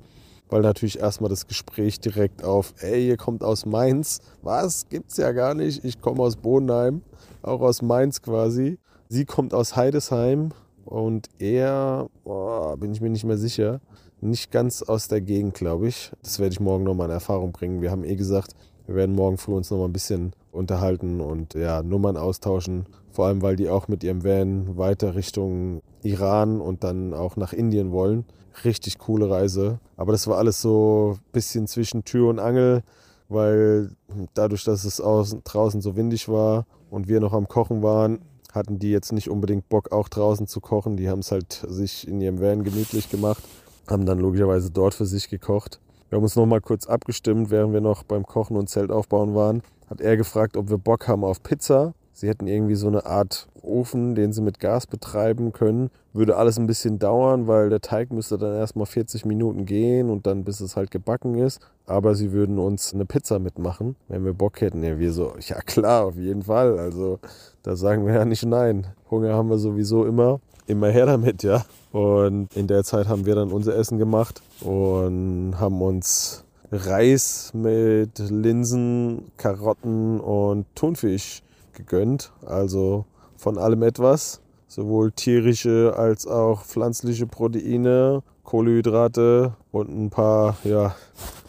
Weil 0.50 0.62
natürlich 0.62 1.00
erstmal 1.00 1.32
das 1.32 1.48
Gespräch 1.48 2.00
direkt 2.00 2.44
auf, 2.44 2.76
ey, 2.80 3.08
ihr 3.08 3.18
kommt 3.18 3.44
aus 3.44 3.66
Mainz. 3.66 4.20
Was? 4.44 4.88
Gibt's 4.88 5.18
ja 5.18 5.32
gar 5.32 5.56
nicht. 5.56 5.84
Ich 5.84 6.00
komme 6.00 6.22
aus 6.22 6.36
Bodenheim, 6.36 7.02
auch 7.42 7.62
aus 7.62 7.82
Mainz 7.82 8.22
quasi. 8.22 8.78
Sie 9.10 9.26
kommt 9.26 9.54
aus 9.56 9.76
Heidesheim 9.76 10.52
und 10.86 11.28
er, 11.40 12.08
boah, 12.24 12.78
bin 12.78 12.94
ich 12.94 13.02
mir 13.02 13.10
nicht 13.10 13.26
mehr 13.26 13.38
sicher, 13.38 13.82
nicht 14.22 14.52
ganz 14.52 14.84
aus 14.84 15.08
der 15.08 15.22
Gegend, 15.22 15.56
glaube 15.56 15.88
ich. 15.88 16.12
Das 16.22 16.40
werde 16.40 16.54
ich 16.54 16.60
morgen 16.60 16.84
nochmal 16.84 17.08
in 17.08 17.14
Erfahrung 17.14 17.52
bringen. 17.52 17.82
Wir 17.82 17.90
haben 17.92 18.04
eh 18.04 18.16
gesagt, 18.16 18.54
wir 18.86 18.96
werden 18.96 19.16
morgen 19.16 19.38
früh 19.38 19.54
uns 19.54 19.72
nochmal 19.72 19.90
ein 19.90 19.94
bisschen 19.94 20.34
unterhalten 20.58 21.22
und 21.22 21.54
ja, 21.54 21.82
Nummern 21.84 22.18
austauschen. 22.18 22.86
Vor 23.12 23.28
allem, 23.28 23.42
weil 23.42 23.56
die 23.56 23.70
auch 23.70 23.88
mit 23.88 24.04
ihrem 24.04 24.24
Van 24.24 24.78
weiter 24.78 25.16
Richtung 25.16 25.82
Iran 26.04 26.62
und 26.62 26.84
dann 26.84 27.14
auch 27.14 27.38
nach 27.38 27.54
Indien 27.54 27.92
wollen. 27.92 28.26
Richtig 28.64 28.98
coole 28.98 29.30
Reise. 29.30 29.80
Aber 29.96 30.12
das 30.12 30.28
war 30.28 30.38
alles 30.38 30.62
so 30.62 31.16
ein 31.16 31.32
bisschen 31.32 31.68
zwischen 31.68 32.04
Tür 32.04 32.30
und 32.30 32.40
Angel, 32.40 32.84
weil 33.30 33.92
dadurch, 34.34 34.64
dass 34.64 34.84
es 34.84 35.00
außen, 35.00 35.42
draußen 35.44 35.82
so 35.82 35.96
windig 35.96 36.28
war 36.28 36.66
und 36.90 37.08
wir 37.08 37.20
noch 37.20 37.34
am 37.34 37.48
Kochen 37.48 37.84
waren, 37.84 38.20
hatten 38.54 38.80
die 38.80 38.92
jetzt 38.92 39.12
nicht 39.12 39.30
unbedingt 39.30 39.70
Bock, 39.70 39.92
auch 39.92 40.10
draußen 40.10 40.48
zu 40.48 40.60
kochen. 40.60 40.98
Die 40.98 41.10
haben 41.10 41.20
es 41.20 41.32
halt 41.32 41.66
sich 41.68 42.08
in 42.08 42.22
ihrem 42.22 42.42
Van 42.42 42.64
gemütlich 42.64 43.10
gemacht, 43.10 43.44
haben 43.88 44.06
dann 44.06 44.20
logischerweise 44.20 44.72
dort 44.72 44.94
für 44.94 45.06
sich 45.06 45.30
gekocht. 45.30 45.80
Wir 46.10 46.16
haben 46.16 46.24
uns 46.24 46.36
noch 46.36 46.46
mal 46.46 46.62
kurz 46.62 46.88
abgestimmt, 46.88 47.52
während 47.52 47.74
wir 47.74 47.82
noch 47.82 48.04
beim 48.04 48.26
Kochen 48.26 48.56
und 48.56 48.70
Zelt 48.70 48.92
aufbauen 48.92 49.36
waren. 49.36 49.62
Hat 49.90 50.02
er 50.02 50.18
gefragt, 50.18 50.58
ob 50.58 50.70
wir 50.70 50.78
Bock 50.78 51.08
haben 51.08 51.24
auf 51.24 51.42
Pizza. 51.44 51.94
Sie 52.14 52.28
hätten 52.28 52.48
irgendwie 52.48 52.76
so 52.76 52.88
eine 52.88 53.06
Art 53.06 53.48
Ofen, 53.62 54.16
den 54.16 54.34
sie 54.34 54.42
mit 54.42 54.60
Gas 54.60 54.88
betreiben 54.88 55.54
können. 55.54 55.92
Würde 56.14 56.36
alles 56.36 56.58
ein 56.58 56.66
bisschen 56.66 56.98
dauern, 56.98 57.46
weil 57.48 57.70
der 57.70 57.80
Teig 57.80 58.12
müsste 58.12 58.38
dann 58.38 58.56
erstmal 58.56 58.88
40 58.88 59.26
Minuten 59.26 59.66
gehen 59.66 60.10
und 60.10 60.26
dann 60.26 60.44
bis 60.44 60.60
es 60.60 60.76
halt 60.76 60.90
gebacken 60.90 61.36
ist. 61.36 61.62
Aber 61.86 62.16
sie 62.16 62.32
würden 62.32 62.58
uns 62.58 62.94
eine 62.94 63.06
Pizza 63.06 63.38
mitmachen, 63.38 63.96
wenn 64.08 64.26
wir 64.26 64.34
Bock 64.34 64.62
hätten. 64.62 64.84
Ja, 64.84 64.98
wir 64.98 65.14
so, 65.14 65.36
ja 65.40 65.62
klar, 65.62 66.06
auf 66.06 66.16
jeden 66.16 66.44
Fall. 66.44 66.80
Also 66.80 67.20
da 67.62 67.76
sagen 67.76 68.06
wir 68.08 68.16
ja 68.16 68.26
nicht 68.26 68.46
nein. 68.46 68.88
Hunger 69.12 69.34
haben 69.34 69.50
wir 69.50 69.60
sowieso 69.60 70.06
immer. 70.06 70.40
Immer 70.66 70.90
her 70.90 71.06
damit, 71.06 71.44
ja. 71.44 71.66
Und 71.92 72.56
in 72.58 72.68
der 72.68 72.84
Zeit 72.84 73.08
haben 73.08 73.26
wir 73.26 73.36
dann 73.36 73.52
unser 73.52 73.76
Essen 73.76 74.00
gemacht 74.00 74.42
und 74.62 75.54
haben 75.60 75.82
uns 75.82 76.44
Reis 76.72 77.52
mit 77.54 78.20
Linsen, 78.20 79.32
Karotten 79.38 80.20
und 80.20 80.66
Thunfisch 80.76 81.42
gegönnt. 81.74 82.32
Also 82.46 83.06
von 83.38 83.58
allem 83.58 83.84
etwas. 83.84 84.42
Sowohl 84.68 85.12
tierische 85.12 85.94
als 85.96 86.28
auch 86.28 86.64
pflanzliche 86.64 87.26
Proteine, 87.26 88.22
Kohlenhydrate 88.44 89.54
und 89.72 89.90
ein 89.90 90.10
paar 90.10 90.58
ja, 90.66 90.96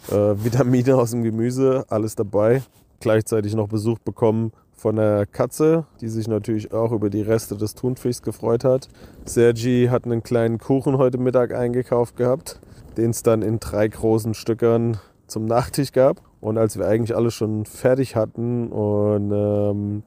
äh, 0.09 0.35
Vitamine 0.43 0.95
aus 0.95 1.11
dem 1.11 1.23
Gemüse. 1.23 1.83
Alles 1.89 2.15
dabei. 2.15 2.63
Gleichzeitig 3.01 3.55
noch 3.55 3.67
Besuch 3.67 3.99
bekommen 3.99 4.51
von 4.79 4.95
der 4.95 5.25
Katze, 5.25 5.85
die 5.99 6.07
sich 6.07 6.29
natürlich 6.29 6.71
auch 6.71 6.93
über 6.93 7.09
die 7.09 7.21
Reste 7.21 7.57
des 7.57 7.75
Thunfischs 7.75 8.21
gefreut 8.21 8.63
hat. 8.63 8.87
Sergi 9.25 9.87
hat 9.91 10.05
einen 10.05 10.23
kleinen 10.23 10.57
Kuchen 10.57 10.97
heute 10.97 11.17
Mittag 11.17 11.53
eingekauft 11.53 12.15
gehabt, 12.15 12.59
den 12.95 13.11
es 13.11 13.21
dann 13.21 13.41
in 13.41 13.59
drei 13.59 13.89
großen 13.89 14.33
Stückern 14.33 14.97
zum 15.29 15.45
Nachtisch 15.45 15.91
gab. 15.91 16.21
Und 16.41 16.57
als 16.57 16.77
wir 16.77 16.87
eigentlich 16.87 17.15
alles 17.15 17.33
schon 17.33 17.65
fertig 17.65 18.15
hatten 18.15 18.69
und 18.69 19.31
ähm, 19.31 20.03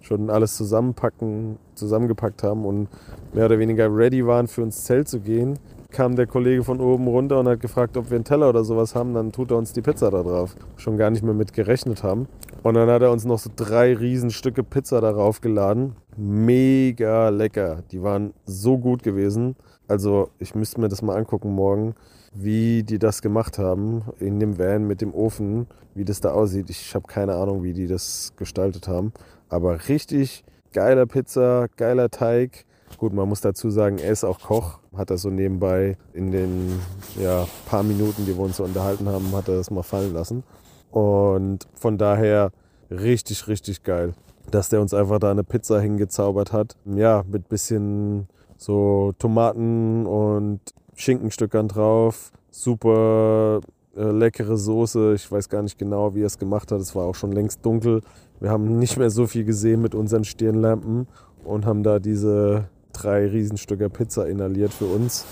schon 0.00 0.30
alles 0.30 0.56
zusammenpacken, 0.56 1.58
zusammengepackt 1.74 2.42
haben 2.42 2.64
und 2.64 2.88
mehr 3.32 3.46
oder 3.46 3.58
weniger 3.58 3.94
ready 3.94 4.26
waren, 4.26 4.46
für 4.46 4.62
ins 4.62 4.84
Zelt 4.84 5.08
zu 5.08 5.20
gehen, 5.20 5.58
kam 5.90 6.16
der 6.16 6.26
Kollege 6.26 6.64
von 6.64 6.80
oben 6.80 7.06
runter 7.06 7.38
und 7.40 7.48
hat 7.48 7.60
gefragt, 7.60 7.96
ob 7.96 8.10
wir 8.10 8.16
einen 8.16 8.24
Teller 8.24 8.48
oder 8.48 8.64
sowas 8.64 8.94
haben. 8.94 9.14
Dann 9.14 9.32
tut 9.32 9.50
er 9.50 9.56
uns 9.56 9.72
die 9.72 9.80
Pizza 9.80 10.10
da 10.10 10.22
drauf. 10.22 10.56
Schon 10.76 10.96
gar 10.96 11.10
nicht 11.10 11.22
mehr 11.22 11.34
mit 11.34 11.52
gerechnet 11.52 12.02
haben. 12.02 12.26
Und 12.62 12.74
dann 12.74 12.90
hat 12.90 13.02
er 13.02 13.12
uns 13.12 13.24
noch 13.24 13.38
so 13.38 13.50
drei 13.54 13.94
Riesenstücke 13.94 14.64
Pizza 14.64 15.00
darauf 15.00 15.40
geladen. 15.40 15.94
Mega 16.16 17.28
lecker. 17.28 17.82
Die 17.92 18.02
waren 18.02 18.34
so 18.44 18.76
gut 18.76 19.02
gewesen. 19.02 19.54
Also 19.86 20.30
ich 20.38 20.54
müsste 20.54 20.80
mir 20.80 20.88
das 20.88 21.02
mal 21.02 21.16
angucken 21.16 21.54
morgen, 21.54 21.94
wie 22.34 22.82
die 22.82 22.98
das 22.98 23.22
gemacht 23.22 23.58
haben 23.58 24.02
in 24.18 24.40
dem 24.40 24.58
Van 24.58 24.86
mit 24.86 25.00
dem 25.00 25.14
Ofen, 25.14 25.66
wie 25.94 26.04
das 26.04 26.20
da 26.20 26.32
aussieht. 26.32 26.68
Ich 26.68 26.94
habe 26.94 27.06
keine 27.06 27.34
Ahnung, 27.34 27.62
wie 27.62 27.72
die 27.72 27.86
das 27.86 28.32
gestaltet 28.36 28.88
haben. 28.88 29.12
Aber 29.48 29.88
richtig 29.88 30.44
geiler 30.72 31.06
Pizza, 31.06 31.68
geiler 31.76 32.10
Teig. 32.10 32.66
Gut, 32.98 33.12
man 33.12 33.28
muss 33.28 33.40
dazu 33.40 33.70
sagen, 33.70 33.98
er 33.98 34.12
ist 34.12 34.24
auch 34.24 34.40
Koch. 34.40 34.80
Hat 34.96 35.10
er 35.10 35.18
so 35.18 35.30
nebenbei 35.30 35.96
in 36.12 36.32
den 36.32 36.80
ja, 37.20 37.46
paar 37.66 37.82
Minuten, 37.82 38.26
die 38.26 38.36
wir 38.36 38.44
uns 38.44 38.58
so 38.58 38.64
unterhalten 38.64 39.08
haben, 39.08 39.32
hat 39.32 39.48
er 39.48 39.56
das 39.56 39.70
mal 39.70 39.82
fallen 39.82 40.12
lassen. 40.12 40.44
Und 40.90 41.66
von 41.74 41.98
daher 41.98 42.52
richtig, 42.90 43.48
richtig 43.48 43.82
geil, 43.82 44.14
dass 44.50 44.68
der 44.68 44.80
uns 44.80 44.94
einfach 44.94 45.18
da 45.18 45.30
eine 45.30 45.44
Pizza 45.44 45.80
hingezaubert 45.80 46.52
hat. 46.52 46.76
Ja, 46.84 47.24
mit 47.28 47.48
bisschen 47.48 48.28
so 48.56 49.12
Tomaten 49.18 50.06
und 50.06 50.60
Schinkenstückern 50.96 51.68
drauf. 51.68 52.32
Super 52.50 53.60
äh, 53.96 54.02
leckere 54.02 54.56
Soße. 54.56 55.14
Ich 55.14 55.30
weiß 55.30 55.48
gar 55.48 55.62
nicht 55.62 55.78
genau, 55.78 56.14
wie 56.14 56.22
er 56.22 56.26
es 56.26 56.38
gemacht 56.38 56.72
hat. 56.72 56.80
Es 56.80 56.94
war 56.94 57.04
auch 57.04 57.14
schon 57.14 57.32
längst 57.32 57.64
dunkel. 57.64 58.00
Wir 58.40 58.50
haben 58.50 58.78
nicht 58.78 58.96
mehr 58.96 59.10
so 59.10 59.26
viel 59.26 59.44
gesehen 59.44 59.82
mit 59.82 59.94
unseren 59.94 60.24
Stirnlampen 60.24 61.06
und 61.44 61.66
haben 61.66 61.82
da 61.82 61.98
diese 61.98 62.68
drei 62.92 63.26
Riesenstücke 63.26 63.90
Pizza 63.90 64.28
inhaliert 64.28 64.72
für 64.72 64.86
uns. 64.86 65.24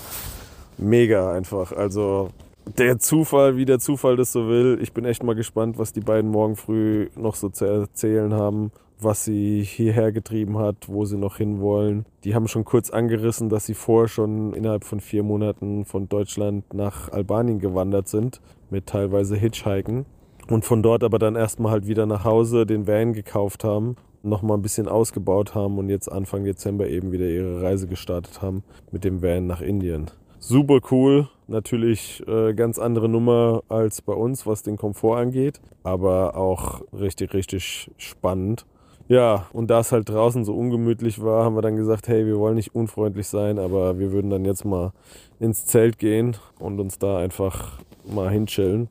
Mega 0.77 1.33
einfach. 1.33 1.71
Also 1.71 2.29
der 2.77 2.99
Zufall, 2.99 3.57
wie 3.57 3.65
der 3.65 3.79
Zufall 3.79 4.15
das 4.15 4.31
so 4.31 4.47
will. 4.47 4.79
Ich 4.81 4.93
bin 4.93 5.05
echt 5.05 5.23
mal 5.23 5.35
gespannt, 5.35 5.77
was 5.77 5.93
die 5.93 5.99
beiden 5.99 6.31
morgen 6.31 6.55
früh 6.55 7.09
noch 7.15 7.35
so 7.35 7.49
zu 7.49 7.65
erzählen 7.65 8.33
haben, 8.33 8.71
was 9.03 9.25
sie 9.25 9.61
hierher 9.63 10.11
getrieben 10.11 10.57
hat, 10.57 10.87
wo 10.87 11.05
sie 11.05 11.17
noch 11.17 11.37
hinwollen. 11.37 12.05
Die 12.23 12.35
haben 12.35 12.47
schon 12.47 12.65
kurz 12.65 12.89
angerissen, 12.89 13.49
dass 13.49 13.65
sie 13.65 13.73
vorher 13.73 14.07
schon 14.07 14.53
innerhalb 14.53 14.83
von 14.83 14.99
vier 14.99 15.23
Monaten 15.23 15.85
von 15.85 16.09
Deutschland 16.09 16.73
nach 16.73 17.11
Albanien 17.11 17.59
gewandert 17.59 18.07
sind, 18.07 18.41
mit 18.69 18.87
teilweise 18.87 19.35
Hitchhiken. 19.35 20.05
Und 20.49 20.65
von 20.65 20.83
dort 20.83 21.03
aber 21.03 21.19
dann 21.19 21.35
erstmal 21.35 21.71
halt 21.71 21.87
wieder 21.87 22.05
nach 22.05 22.25
Hause 22.25 22.65
den 22.65 22.87
Van 22.87 23.13
gekauft 23.13 23.63
haben, 23.63 23.95
nochmal 24.23 24.57
ein 24.57 24.61
bisschen 24.61 24.87
ausgebaut 24.87 25.55
haben 25.55 25.77
und 25.77 25.89
jetzt 25.89 26.11
Anfang 26.11 26.43
Dezember 26.43 26.87
eben 26.87 27.11
wieder 27.11 27.27
ihre 27.27 27.61
Reise 27.61 27.87
gestartet 27.87 28.41
haben 28.41 28.63
mit 28.91 29.03
dem 29.03 29.21
Van 29.21 29.47
nach 29.47 29.61
Indien. 29.61 30.11
Super 30.39 30.79
cool, 30.91 31.29
natürlich 31.47 32.21
äh, 32.27 32.53
ganz 32.53 32.77
andere 32.77 33.07
Nummer 33.07 33.63
als 33.69 34.01
bei 34.01 34.13
uns, 34.13 34.45
was 34.45 34.61
den 34.61 34.75
Komfort 34.75 35.17
angeht, 35.17 35.61
aber 35.83 36.35
auch 36.35 36.81
richtig, 36.91 37.33
richtig 37.33 37.89
spannend. 37.97 38.65
Ja, 39.09 39.47
und 39.51 39.69
da 39.69 39.81
es 39.81 39.91
halt 39.91 40.09
draußen 40.09 40.45
so 40.45 40.55
ungemütlich 40.55 41.21
war, 41.21 41.43
haben 41.43 41.55
wir 41.55 41.61
dann 41.61 41.75
gesagt, 41.75 42.07
hey, 42.07 42.25
wir 42.25 42.39
wollen 42.39 42.55
nicht 42.55 42.73
unfreundlich 42.73 43.27
sein, 43.27 43.59
aber 43.59 43.99
wir 43.99 44.11
würden 44.11 44.29
dann 44.29 44.45
jetzt 44.45 44.63
mal 44.63 44.93
ins 45.39 45.65
Zelt 45.65 45.99
gehen 45.99 46.37
und 46.57 46.79
uns 46.79 46.99
da 46.99 47.17
einfach 47.17 47.79
mal 48.05 48.29
hinchillen, 48.29 48.87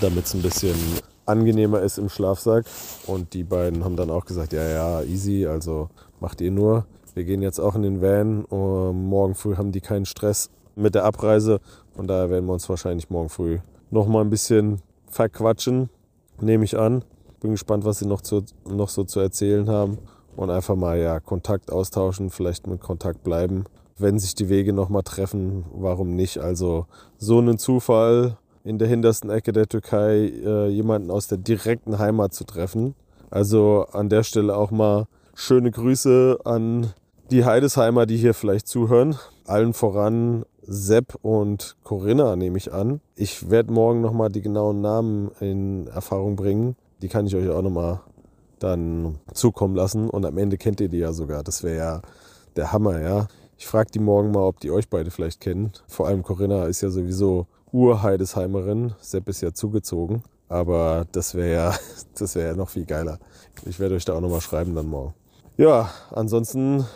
damit 0.00 0.26
es 0.26 0.34
ein 0.34 0.42
bisschen 0.42 0.76
angenehmer 1.26 1.80
ist 1.80 1.98
im 1.98 2.08
Schlafsack. 2.08 2.66
Und 3.06 3.34
die 3.34 3.42
beiden 3.42 3.84
haben 3.84 3.96
dann 3.96 4.10
auch 4.10 4.24
gesagt, 4.24 4.52
ja, 4.52 4.66
ja, 4.66 5.02
easy, 5.02 5.46
also 5.46 5.88
macht 6.20 6.40
ihr 6.40 6.52
nur. 6.52 6.86
Wir 7.14 7.24
gehen 7.24 7.42
jetzt 7.42 7.58
auch 7.58 7.74
in 7.74 7.82
den 7.82 8.00
Van. 8.00 8.44
Morgen 8.48 9.34
früh 9.34 9.56
haben 9.56 9.72
die 9.72 9.80
keinen 9.80 10.06
Stress 10.06 10.50
mit 10.76 10.94
der 10.94 11.04
Abreise. 11.04 11.60
Von 11.96 12.06
daher 12.06 12.30
werden 12.30 12.46
wir 12.46 12.52
uns 12.52 12.68
wahrscheinlich 12.68 13.10
morgen 13.10 13.28
früh 13.28 13.58
noch 13.90 14.06
mal 14.06 14.20
ein 14.20 14.30
bisschen 14.30 14.82
verquatschen, 15.10 15.88
nehme 16.40 16.64
ich 16.64 16.78
an. 16.78 17.02
Bin 17.40 17.52
gespannt, 17.52 17.84
was 17.84 18.00
sie 18.00 18.06
noch, 18.06 18.20
zu, 18.20 18.44
noch 18.68 18.88
so 18.88 19.04
zu 19.04 19.20
erzählen 19.20 19.68
haben. 19.68 19.98
Und 20.36 20.50
einfach 20.50 20.76
mal 20.76 20.98
ja 20.98 21.18
Kontakt 21.18 21.72
austauschen, 21.72 22.30
vielleicht 22.30 22.66
mit 22.66 22.80
Kontakt 22.80 23.24
bleiben. 23.24 23.64
Wenn 23.96 24.18
sich 24.18 24.36
die 24.36 24.48
Wege 24.48 24.72
noch 24.72 24.88
mal 24.88 25.02
treffen, 25.02 25.64
warum 25.72 26.14
nicht? 26.14 26.38
Also 26.38 26.86
so 27.16 27.38
einen 27.38 27.58
Zufall 27.58 28.38
in 28.62 28.78
der 28.78 28.86
hintersten 28.86 29.30
Ecke 29.30 29.52
der 29.52 29.66
Türkei 29.66 30.32
äh, 30.44 30.68
jemanden 30.68 31.10
aus 31.10 31.26
der 31.26 31.38
direkten 31.38 31.98
Heimat 31.98 32.34
zu 32.34 32.44
treffen. 32.44 32.94
Also 33.30 33.86
an 33.92 34.08
der 34.08 34.22
Stelle 34.22 34.56
auch 34.56 34.70
mal 34.70 35.06
schöne 35.34 35.70
Grüße 35.70 36.38
an 36.44 36.92
die 37.30 37.44
Heidesheimer, 37.44 38.06
die 38.06 38.16
hier 38.16 38.34
vielleicht 38.34 38.68
zuhören. 38.68 39.16
Allen 39.44 39.72
voran 39.72 40.44
Sepp 40.62 41.16
und 41.22 41.76
Corinna 41.82 42.36
nehme 42.36 42.58
ich 42.58 42.72
an. 42.72 43.00
Ich 43.16 43.50
werde 43.50 43.72
morgen 43.72 44.00
nochmal 44.00 44.28
die 44.28 44.42
genauen 44.42 44.80
Namen 44.80 45.30
in 45.40 45.86
Erfahrung 45.88 46.36
bringen. 46.36 46.76
Die 47.02 47.08
kann 47.08 47.26
ich 47.26 47.36
euch 47.36 47.48
auch 47.48 47.62
nochmal 47.62 48.00
dann 48.58 49.18
zukommen 49.32 49.74
lassen. 49.74 50.10
Und 50.10 50.24
am 50.24 50.38
Ende 50.38 50.58
kennt 50.58 50.80
ihr 50.80 50.88
die 50.88 50.98
ja 50.98 51.12
sogar. 51.12 51.42
Das 51.42 51.62
wäre 51.62 51.76
ja 51.76 52.02
der 52.56 52.72
Hammer, 52.72 53.00
ja. 53.00 53.28
Ich 53.56 53.66
frage 53.66 53.90
die 53.90 53.98
morgen 53.98 54.30
mal, 54.30 54.42
ob 54.42 54.60
die 54.60 54.70
euch 54.70 54.88
beide 54.88 55.10
vielleicht 55.10 55.40
kennen. 55.40 55.72
Vor 55.88 56.06
allem 56.06 56.22
Corinna 56.22 56.66
ist 56.66 56.80
ja 56.80 56.90
sowieso 56.90 57.46
Urheidesheimerin. 57.72 58.94
Sepp 59.00 59.28
ist 59.28 59.40
ja 59.40 59.52
zugezogen. 59.52 60.22
Aber 60.48 61.06
das 61.12 61.34
wäre 61.34 61.52
ja, 61.52 61.74
das 62.18 62.34
wäre 62.34 62.50
ja 62.50 62.56
noch 62.56 62.70
viel 62.70 62.84
geiler. 62.84 63.18
Ich 63.66 63.78
werde 63.80 63.94
euch 63.94 64.04
da 64.04 64.14
auch 64.14 64.20
nochmal 64.20 64.40
schreiben 64.40 64.74
dann 64.74 64.86
morgen. 64.86 65.14
Ja, 65.56 65.90
ansonsten 66.12 66.86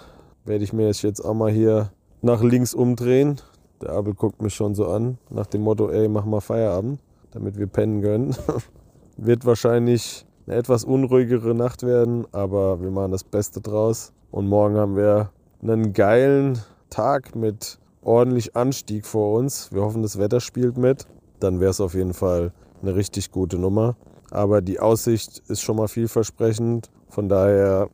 werde 0.45 0.65
ich 0.65 0.73
mir 0.73 0.89
jetzt 0.89 1.21
auch 1.25 1.35
mal 1.35 1.51
hier 1.51 1.91
nach 2.21 2.43
links 2.43 2.75
umdrehen. 2.75 3.41
Der 3.81 3.91
Abel 3.91 4.15
guckt 4.15 4.41
mich 4.41 4.55
schon 4.55 4.77
so 4.77 4.87
an, 4.87 5.19
nach 5.29 5.47
dem 5.47 5.63
Motto, 5.63 5.91
ey, 5.91 6.09
mach 6.09 6.25
mal 6.25 6.41
Feierabend, 6.41 7.01
damit 7.33 7.59
wir 7.59 7.67
pennen 7.67 8.01
können. 8.01 8.37
Wird 9.17 9.45
wahrscheinlich 9.45 10.27
eine 10.47 10.57
etwas 10.57 10.85
unruhigere 10.85 11.55
Nacht 11.55 11.83
werden, 11.83 12.27
aber 12.33 12.81
wir 12.81 12.91
machen 12.91 13.13
das 13.13 13.25
Beste 13.25 13.61
draus. 13.61 14.13
Und 14.31 14.49
morgen 14.49 14.77
haben 14.77 14.97
wir 14.97 15.31
einen 15.63 15.93
geilen 15.93 16.59
Tag 16.91 17.37
mit 17.37 17.79
ordentlich 18.03 18.57
Anstieg 18.57 19.07
vor 19.07 19.39
uns. 19.39 19.73
Wir 19.73 19.83
hoffen, 19.83 20.03
das 20.03 20.19
Wetter 20.19 20.41
spielt 20.41 20.77
mit. 20.77 21.07
Dann 21.41 21.61
wäre 21.61 21.71
es 21.71 21.81
auf 21.81 21.95
jeden 21.95 22.15
Fall 22.15 22.53
eine 22.81 22.95
richtig 22.95 23.31
gute 23.31 23.59
Nummer. 23.59 23.97
Aber 24.31 24.61
die 24.61 24.81
Aussicht 24.81 25.43
ist 25.49 25.61
schon 25.61 25.77
mal 25.77 25.89
vielversprechend. 25.89 26.91
Von 27.09 27.29
daher 27.29 27.91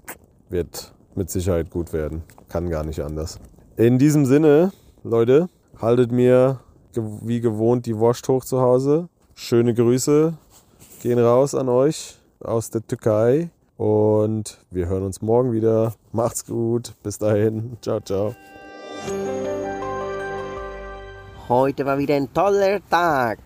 wird 0.48 0.94
mit 1.14 1.30
Sicherheit 1.30 1.70
gut 1.70 1.92
werden. 1.92 2.22
Kann 2.48 2.70
gar 2.70 2.84
nicht 2.84 3.00
anders. 3.00 3.38
In 3.76 3.98
diesem 3.98 4.24
Sinne, 4.24 4.72
Leute, 5.02 5.48
haltet 5.80 6.12
mir 6.12 6.60
wie 6.94 7.40
gewohnt 7.40 7.86
die 7.86 7.96
Wurst 7.96 8.26
hoch 8.28 8.44
zu 8.44 8.60
Hause. 8.60 9.08
Schöne 9.34 9.74
Grüße 9.74 10.36
gehen 11.00 11.18
raus 11.18 11.54
an 11.54 11.68
euch 11.68 12.16
aus 12.40 12.70
der 12.70 12.86
Türkei. 12.86 13.50
Und 13.76 14.58
wir 14.70 14.86
hören 14.86 15.04
uns 15.04 15.22
morgen 15.22 15.52
wieder. 15.52 15.94
Macht's 16.12 16.44
gut. 16.44 16.94
Bis 17.02 17.18
dahin. 17.18 17.76
Ciao, 17.80 18.00
ciao. 18.00 18.34
Heute 21.48 21.86
war 21.86 21.98
wieder 21.98 22.16
ein 22.16 22.32
toller 22.32 22.80
Tag. 22.90 23.38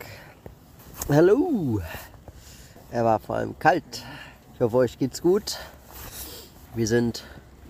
Hallo. 1.08 1.80
Er 2.90 3.04
war 3.04 3.20
vor 3.20 3.36
allem 3.36 3.58
kalt. 3.58 4.04
Ich 4.54 4.60
hoffe, 4.60 4.76
euch 4.78 4.98
geht's 4.98 5.20
gut. 5.20 5.58
Wir 6.74 6.86
sind 6.86 7.24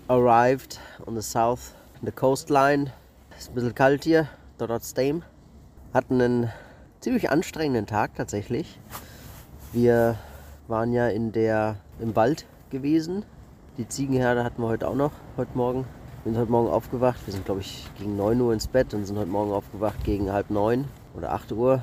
arrived 0.07 0.79
on 1.05 1.15
the 1.15 1.21
south, 1.21 1.73
on 1.99 2.05
the 2.05 2.11
coastline. 2.11 2.91
Ist 3.37 3.49
ein 3.49 3.55
bisschen 3.55 3.75
kalt 3.75 4.05
hier, 4.05 4.29
Stame. 4.81 5.21
Hatten 5.93 6.21
einen 6.21 6.51
ziemlich 7.01 7.29
anstrengenden 7.29 7.85
Tag 7.85 8.15
tatsächlich. 8.15 8.79
Wir 9.73 10.17
waren 10.67 10.93
ja 10.93 11.07
in 11.07 11.31
der, 11.31 11.77
im 11.99 12.15
Wald 12.15 12.45
gewesen. 12.69 13.25
Die 13.79 13.87
Ziegenherde 13.87 14.43
hatten 14.43 14.61
wir 14.61 14.67
heute 14.67 14.87
auch 14.87 14.93
noch, 14.93 15.13
heute 15.35 15.57
Morgen. 15.57 15.87
Wir 16.23 16.31
sind 16.31 16.39
heute 16.39 16.51
Morgen 16.51 16.69
aufgewacht. 16.69 17.19
Wir 17.25 17.33
sind, 17.33 17.45
glaube 17.45 17.61
ich, 17.61 17.89
gegen 17.97 18.15
9 18.15 18.39
Uhr 18.39 18.53
ins 18.53 18.67
Bett 18.67 18.93
und 18.93 19.03
sind 19.05 19.17
heute 19.17 19.31
Morgen 19.31 19.51
aufgewacht 19.51 20.03
gegen 20.03 20.31
halb 20.31 20.51
neun 20.51 20.85
oder 21.17 21.33
8 21.33 21.53
Uhr. 21.53 21.81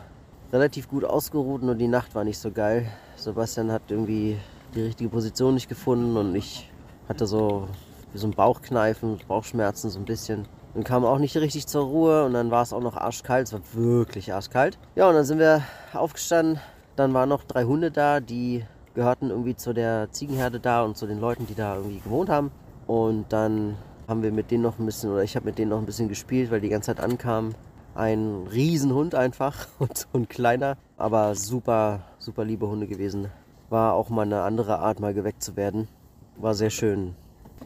Relativ 0.53 0.89
gut 0.89 1.05
ausgeruht, 1.05 1.65
nur 1.65 1.75
die 1.75 1.89
Nacht 1.89 2.15
war 2.15 2.23
nicht 2.23 2.39
so 2.39 2.53
geil. 2.53 2.87
Sebastian 3.17 3.73
hat 3.73 3.83
irgendwie 3.89 4.39
die 4.77 4.83
richtige 4.83 5.11
Position 5.11 5.55
nicht 5.55 5.69
gefunden 5.69 6.17
und 6.17 6.37
ich 6.37 6.71
hatte 7.09 7.27
so, 7.27 7.67
so 8.15 8.29
ein 8.29 8.35
Bauchkneifen, 8.35 9.19
Bauchschmerzen 9.27 9.91
so 9.91 9.99
ein 9.99 10.05
bisschen. 10.05 10.47
Und 10.75 10.85
kam 10.85 11.05
auch 11.05 11.19
nicht 11.19 11.37
richtig 11.37 11.67
zur 11.67 11.87
Ruhe 11.87 12.25
und 12.25 12.35
dann 12.35 12.53
war 12.53 12.63
es 12.63 12.73
auch 12.73 12.83
noch 12.83 12.97
arschkalt. 12.97 13.49
Es 13.49 13.53
war 13.53 13.63
wirklich 13.73 14.33
arschkalt. 14.33 14.79
Ja, 14.95 15.09
und 15.09 15.17
dann 15.17 15.25
sind 15.25 15.41
wir 15.41 15.65
aufgestanden. 15.93 16.61
Dann 17.01 17.15
waren 17.15 17.31
noch 17.31 17.45
drei 17.45 17.65
Hunde 17.65 17.91
da, 17.91 18.21
die 18.21 18.63
gehörten 18.93 19.31
irgendwie 19.31 19.57
zu 19.57 19.73
der 19.73 20.13
Ziegenherde 20.13 20.61
da 20.61 20.83
und 20.83 20.99
zu 20.99 21.07
den 21.07 21.19
Leuten, 21.19 21.47
die 21.47 21.55
da 21.55 21.77
irgendwie 21.77 22.01
gewohnt 22.01 22.29
haben. 22.29 22.51
Und 22.87 23.33
dann 23.33 23.77
haben 24.07 24.23
wir 24.23 24.31
mit 24.31 24.51
denen 24.51 24.65
noch 24.65 24.79
ein 24.79 24.85
bisschen, 24.85 25.11
oder 25.11 25.23
ich 25.23 25.35
habe 25.35 25.47
mit 25.47 25.57
denen 25.57 25.71
noch 25.71 25.79
ein 25.79 25.87
bisschen 25.87 26.11
gespielt, 26.11 26.51
weil 26.51 26.61
die 26.61 26.69
ganze 26.69 26.95
Zeit 26.95 27.03
ankamen. 27.03 27.55
Ein 27.95 28.47
Riesenhund 28.53 29.15
einfach 29.15 29.67
und 29.79 29.97
so 29.97 30.09
ein 30.13 30.29
kleiner, 30.29 30.77
aber 30.99 31.35
super, 31.37 32.01
super 32.19 32.45
liebe 32.45 32.69
Hunde 32.69 32.87
gewesen. 32.87 33.29
War 33.71 33.95
auch 33.95 34.11
mal 34.11 34.27
eine 34.27 34.43
andere 34.43 34.81
Art, 34.81 35.01
mal 35.01 35.15
geweckt 35.15 35.43
zu 35.43 35.57
werden. 35.57 35.89
War 36.37 36.53
sehr 36.53 36.69
schön. 36.69 37.17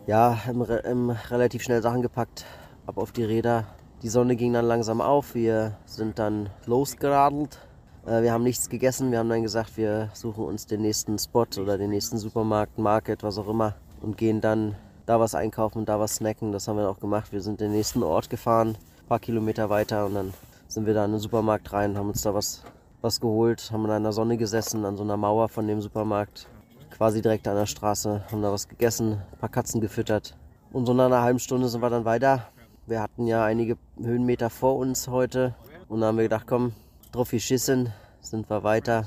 Ja, 0.07 0.38
im, 0.49 0.62
im 0.62 1.11
relativ 1.11 1.64
schnell 1.64 1.83
Sachen 1.83 2.03
gepackt, 2.03 2.45
ab 2.87 2.99
auf 2.99 3.11
die 3.11 3.25
Räder. 3.25 3.64
Die 4.03 4.09
Sonne 4.11 4.37
ging 4.37 4.53
dann 4.53 4.67
langsam 4.67 5.00
auf. 5.00 5.35
Wir 5.35 5.76
sind 5.87 6.21
dann 6.21 6.50
losgeradelt. 6.67 7.59
Äh, 8.06 8.23
wir 8.23 8.32
haben 8.32 8.44
nichts 8.44 8.68
gegessen. 8.68 9.11
Wir 9.11 9.18
haben 9.18 9.28
dann 9.28 9.42
gesagt, 9.42 9.76
wir 9.76 10.11
suchen 10.12 10.44
uns 10.44 10.66
den 10.66 10.82
nächsten 10.82 11.18
Spot 11.18 11.46
oder 11.58 11.78
den 11.78 11.90
nächsten 11.90 12.18
Supermarkt, 12.18 12.78
Market, 12.78 13.23
was 13.23 13.38
auch 13.38 13.49
immer 13.49 13.75
und 14.02 14.16
gehen 14.16 14.40
dann 14.40 14.76
da 15.06 15.20
was 15.20 15.34
einkaufen 15.34 15.78
und 15.78 15.88
da 15.88 15.99
was 15.99 16.16
snacken. 16.16 16.52
Das 16.52 16.68
haben 16.68 16.78
wir 16.78 16.88
auch 16.88 17.00
gemacht. 17.00 17.32
Wir 17.32 17.40
sind 17.40 17.61
den 17.61 17.73
nächsten 17.73 18.02
Ort 18.02 18.30
gefahren, 18.30 18.76
ein 19.02 19.08
paar 19.08 19.18
Kilometer 19.18 19.70
weiter 19.70 20.06
und 20.06 20.14
dann 20.14 20.34
sind 20.68 20.87
wir 20.87 20.94
da 20.94 21.04
in 21.04 21.12
den 21.12 21.20
Supermarkt 21.20 21.73
rein, 21.73 21.96
haben 21.96 22.08
uns 22.08 22.23
da 22.23 22.34
was, 22.34 22.62
was 23.00 23.20
geholt, 23.20 23.70
haben 23.73 23.88
in 23.88 24.02
der 24.02 24.12
Sonne 24.12 24.37
gesessen, 24.37 24.84
an 24.84 24.96
so 24.96 25.02
einer 25.02 25.16
Mauer 25.16 25.49
von 25.49 25.66
dem 25.66 25.80
Supermarkt, 25.80 26.49
quasi 26.90 27.23
direkt 27.23 27.46
an 27.49 27.56
der 27.56 27.66
Straße, 27.66 28.25
haben 28.30 28.42
da 28.42 28.50
was 28.50 28.68
gegessen, 28.68 29.23
ein 29.32 29.38
paar 29.38 29.50
Katzen 29.50 29.80
gefüttert. 29.80 30.37
Und 30.73 30.87
so 30.87 30.94
nach 30.94 31.06
einer 31.06 31.23
halben 31.23 31.38
Stunde 31.38 31.68
sind 31.68 31.80
wir 31.80 31.90
dann 31.90 32.04
weiter. 32.04 32.49
Wir 32.87 33.00
hatten 33.00 33.26
ja 33.26 33.44
einige 33.44 33.76
Höhenmeter 34.02 34.50
vor 34.50 34.76
uns 34.76 35.08
heute 35.08 35.54
und 35.88 36.00
dann 36.00 36.08
haben 36.08 36.16
wir 36.16 36.25
gedacht, 36.25 36.46
komm, 36.46 36.73
drauf 37.14 37.30
geschissen, 37.30 37.92
sind 38.21 38.50
wir 38.50 38.62
weiter. 38.64 39.06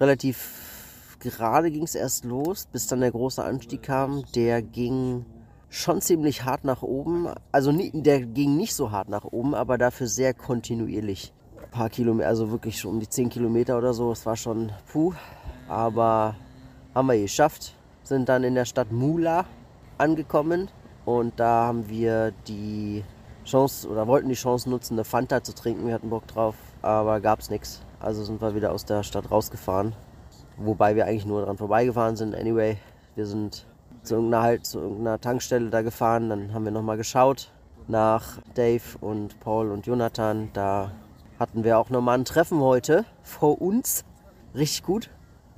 Relativ 0.00 1.16
gerade 1.20 1.70
ging 1.70 1.84
es 1.84 1.94
erst 1.94 2.24
los, 2.24 2.66
bis 2.70 2.86
dann 2.86 3.00
der 3.00 3.12
große 3.12 3.42
Anstieg 3.42 3.82
kam. 3.82 4.24
Der 4.34 4.60
ging 4.60 5.24
schon 5.70 6.00
ziemlich 6.00 6.44
hart 6.44 6.64
nach 6.64 6.82
oben. 6.82 7.28
Also 7.52 7.72
der 7.72 8.20
ging 8.20 8.56
nicht 8.56 8.74
so 8.74 8.90
hart 8.90 9.08
nach 9.08 9.24
oben, 9.24 9.54
aber 9.54 9.78
dafür 9.78 10.06
sehr 10.06 10.34
kontinuierlich. 10.34 11.32
Ein 11.62 11.70
paar 11.70 11.90
Kilometer, 11.90 12.28
also 12.28 12.50
wirklich 12.50 12.78
schon 12.78 12.94
um 12.94 13.00
die 13.00 13.08
10 13.08 13.30
Kilometer 13.30 13.78
oder 13.78 13.94
so. 13.94 14.12
Es 14.12 14.26
war 14.26 14.36
schon 14.36 14.72
puh. 14.92 15.14
Aber 15.68 16.34
haben 16.94 17.08
wir 17.08 17.20
geschafft. 17.20 17.74
Sind 18.02 18.28
dann 18.28 18.44
in 18.44 18.54
der 18.54 18.66
Stadt 18.66 18.92
Mula 18.92 19.46
angekommen. 19.96 20.68
Und 21.04 21.38
da 21.38 21.66
haben 21.66 21.88
wir 21.88 22.32
die 22.46 23.04
Chance 23.44 23.88
oder 23.88 24.06
wollten 24.06 24.28
die 24.28 24.34
Chance 24.34 24.70
nutzen, 24.70 24.94
eine 24.94 25.04
Fanta 25.04 25.42
zu 25.42 25.54
trinken. 25.54 25.86
Wir 25.86 25.94
hatten 25.94 26.10
Bock 26.10 26.26
drauf, 26.26 26.54
aber 26.84 27.20
gab 27.20 27.40
es 27.40 27.50
nichts. 27.50 27.80
Also 27.98 28.22
sind 28.22 28.42
wir 28.42 28.54
wieder 28.54 28.72
aus 28.72 28.84
der 28.84 29.02
Stadt 29.02 29.30
rausgefahren. 29.30 29.94
Wobei 30.56 30.94
wir 30.94 31.06
eigentlich 31.06 31.26
nur 31.26 31.42
dran 31.42 31.56
vorbeigefahren 31.56 32.16
sind. 32.16 32.34
Anyway, 32.34 32.76
wir 33.16 33.26
sind 33.26 33.66
zu 34.02 34.16
irgendeiner, 34.16 34.42
halt, 34.42 34.66
zu 34.66 34.78
irgendeiner 34.78 35.20
Tankstelle 35.20 35.70
da 35.70 35.82
gefahren. 35.82 36.28
Dann 36.28 36.52
haben 36.52 36.64
wir 36.64 36.72
nochmal 36.72 36.96
geschaut 36.96 37.50
nach 37.88 38.38
Dave 38.54 38.82
und 39.00 39.40
Paul 39.40 39.70
und 39.70 39.86
Jonathan. 39.86 40.50
Da 40.52 40.92
hatten 41.38 41.64
wir 41.64 41.78
auch 41.78 41.90
nochmal 41.90 42.18
ein 42.18 42.24
Treffen 42.24 42.60
heute 42.60 43.04
vor 43.22 43.60
uns. 43.60 44.04
Richtig 44.54 44.84
gut. 44.84 45.10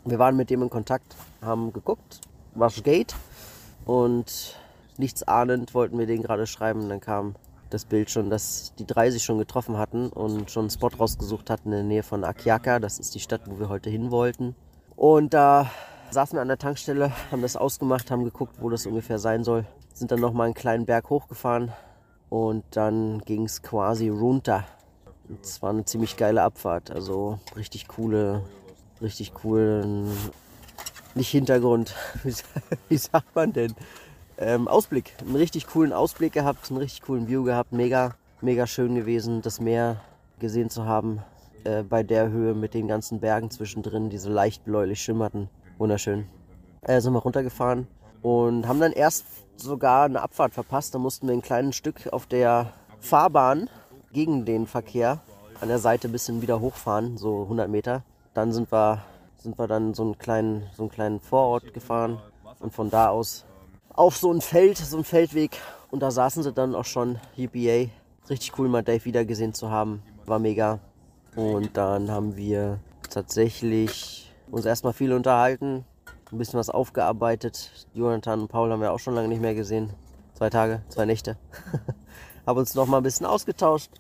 Wir 0.05 0.19
waren 0.21 0.37
mit 0.37 0.51
dem 0.51 0.63
in 0.63 0.71
Kontakt, 0.71 1.17
haben 1.43 1.73
geguckt, 1.73 2.21
was 2.55 2.83
geht. 2.85 3.17
Und 3.85 4.57
nichts 4.97 5.25
ahnend 5.25 5.75
wollten 5.75 5.99
wir 5.99 6.07
den 6.07 6.23
gerade 6.23 6.47
schreiben. 6.47 6.89
Dann 6.89 7.01
kam 7.01 7.35
das 7.71 7.85
Bild 7.85 8.11
schon, 8.11 8.31
dass 8.31 8.73
die 8.79 8.87
drei 8.87 9.11
sich 9.11 9.25
schon 9.25 9.39
getroffen 9.39 9.77
hatten 9.77 10.09
und 10.09 10.51
schon 10.51 10.65
einen 10.65 10.71
Spot 10.71 10.89
rausgesucht 10.89 11.51
hatten 11.51 11.69
in 11.69 11.79
der 11.79 11.83
Nähe 11.85 12.03
von 12.03 12.25
Akiaka. 12.25 12.79
Das 12.79 12.99
ist 12.99 13.15
die 13.15 13.21
Stadt, 13.21 13.43
wo 13.47 13.59
wir 13.59 13.69
heute 13.69 13.91
hin 13.91 14.11
wollten. 14.11 14.55
Und 14.95 15.35
da 15.35 15.71
saßen 16.11 16.37
wir 16.37 16.43
an 16.43 16.49
der 16.49 16.59
Tankstelle, 16.59 17.13
haben 17.31 17.43
das 17.43 17.57
ausgemacht, 17.57 18.11
haben 18.11 18.25
geguckt, 18.25 18.57
wo 18.61 18.71
das 18.71 18.87
ungefähr 18.87 19.19
sein 19.19 19.45
soll. 19.45 19.67
Sind 19.93 20.11
dann 20.11 20.21
nochmal 20.21 20.47
einen 20.47 20.55
kleinen 20.55 20.87
Berg 20.87 21.11
hochgefahren 21.11 21.73
und 22.29 22.65
dann 22.71 23.21
ging 23.21 23.45
es 23.45 23.63
quasi 23.63 24.09
runter. 24.09 24.65
Es 25.43 25.61
war 25.63 25.71
eine 25.71 25.85
ziemlich 25.85 26.17
geile 26.17 26.43
Abfahrt, 26.43 26.91
also 26.91 27.39
richtig 27.57 27.89
coole, 27.89 28.43
richtig 29.03 29.35
coolen, 29.35 30.13
nicht 31.15 31.31
Hintergrund, 31.31 31.95
wie 32.89 32.97
sagt 32.97 33.35
man 33.35 33.53
denn? 33.53 33.75
Ähm, 34.39 34.69
Ausblick, 34.69 35.15
einen 35.21 35.37
richtig 35.37 35.67
coolen 35.67 35.93
Ausblick 35.93 36.35
gehabt, 36.35 36.71
einen 36.71 36.79
richtig 36.79 37.03
coolen 37.03 37.27
View 37.27 37.45
gehabt, 37.45 37.73
mega, 37.73 38.15
mega 38.43 38.67
schön 38.67 38.95
gewesen, 38.95 39.41
das 39.41 39.61
Meer 39.61 40.03
gesehen 40.39 40.69
zu 40.69 40.85
haben 40.85 41.23
äh, 41.65 41.83
bei 41.83 42.03
der 42.03 42.29
Höhe 42.29 42.55
mit 42.55 42.75
den 42.75 42.87
ganzen 42.87 43.21
Bergen 43.21 43.51
zwischendrin, 43.51 44.11
die 44.11 44.19
so 44.19 44.29
leicht 44.29 44.65
bläulich 44.65 45.01
schimmerten. 45.01 45.49
Wunderschön. 45.79 46.27
Äh, 46.83 47.01
sind 47.01 47.15
wir 47.15 47.21
runtergefahren 47.21 47.87
und 48.21 48.69
haben 48.69 48.81
dann 48.81 48.93
erst 48.93 49.25
sogar 49.57 50.05
eine 50.05 50.21
Abfahrt 50.21 50.53
verpasst. 50.53 50.95
Da 50.95 50.99
mussten 50.99 51.27
wir 51.27 51.35
ein 51.35 51.41
kleines 51.41 51.75
Stück 51.75 52.13
auf 52.13 52.27
der 52.27 52.73
Fahrbahn 53.01 53.71
gegen 54.13 54.45
den 54.45 54.67
Verkehr 54.67 55.21
an 55.63 55.69
der 55.69 55.79
Seite 55.79 56.09
ein 56.09 56.13
bisschen 56.13 56.43
wieder 56.43 56.61
hochfahren, 56.61 57.17
so 57.17 57.45
100 57.45 57.71
Meter. 57.71 58.03
Dann 58.35 58.53
sind 58.53 58.71
wir, 58.71 59.03
sind 59.39 59.59
wir 59.59 59.67
dann 59.67 59.95
so 59.95 60.03
einen 60.03 60.19
kleinen, 60.19 60.69
so 60.77 60.83
einen 60.83 60.91
kleinen 60.91 61.21
Vorort 61.21 61.73
gefahren 61.73 62.21
und 62.61 62.75
von 62.75 62.91
da 62.91 63.09
aus 63.09 63.46
auf 63.97 64.17
so 64.17 64.33
ein 64.33 64.41
Feld, 64.41 64.77
so 64.79 64.99
ein 64.99 65.05
Feldweg. 65.05 65.59
Und 65.91 66.01
da 66.01 66.11
saßen 66.11 66.43
sie 66.43 66.53
dann 66.53 66.75
auch 66.75 66.85
schon, 66.85 67.19
UPA. 67.37 67.91
Richtig 68.29 68.59
cool, 68.59 68.69
mal 68.69 68.83
Dave 68.83 69.05
wiedergesehen 69.05 69.55
zu 69.55 69.71
haben. 69.71 70.03
War 70.27 70.39
mega. 70.39 70.81
Und 71.35 71.77
dann 71.77 72.11
haben 72.11 72.37
wir 72.37 72.79
tatsächlich 73.11 74.33
uns 74.51 74.65
erstmal 74.65 74.93
viel 74.93 75.13
unterhalten, 75.13 75.85
ein 76.31 76.39
bisschen 76.39 76.59
was 76.59 76.71
aufgearbeitet. 76.71 77.87
Jonathan 77.95 78.43
und 78.43 78.49
Paul 78.49 78.71
haben 78.71 78.81
wir 78.81 78.93
auch 78.93 78.99
schon 78.99 79.15
lange 79.15 79.29
nicht 79.29 79.41
mehr 79.41 79.55
gesehen. 79.55 79.91
Zwei 80.35 80.51
Tage, 80.51 80.83
zwei 80.89 81.05
Nächte. 81.05 81.37
haben 82.47 82.59
uns 82.59 82.75
noch 82.75 82.87
mal 82.87 82.99
ein 82.99 83.03
bisschen 83.03 83.27
ausgetauscht. 83.27 83.91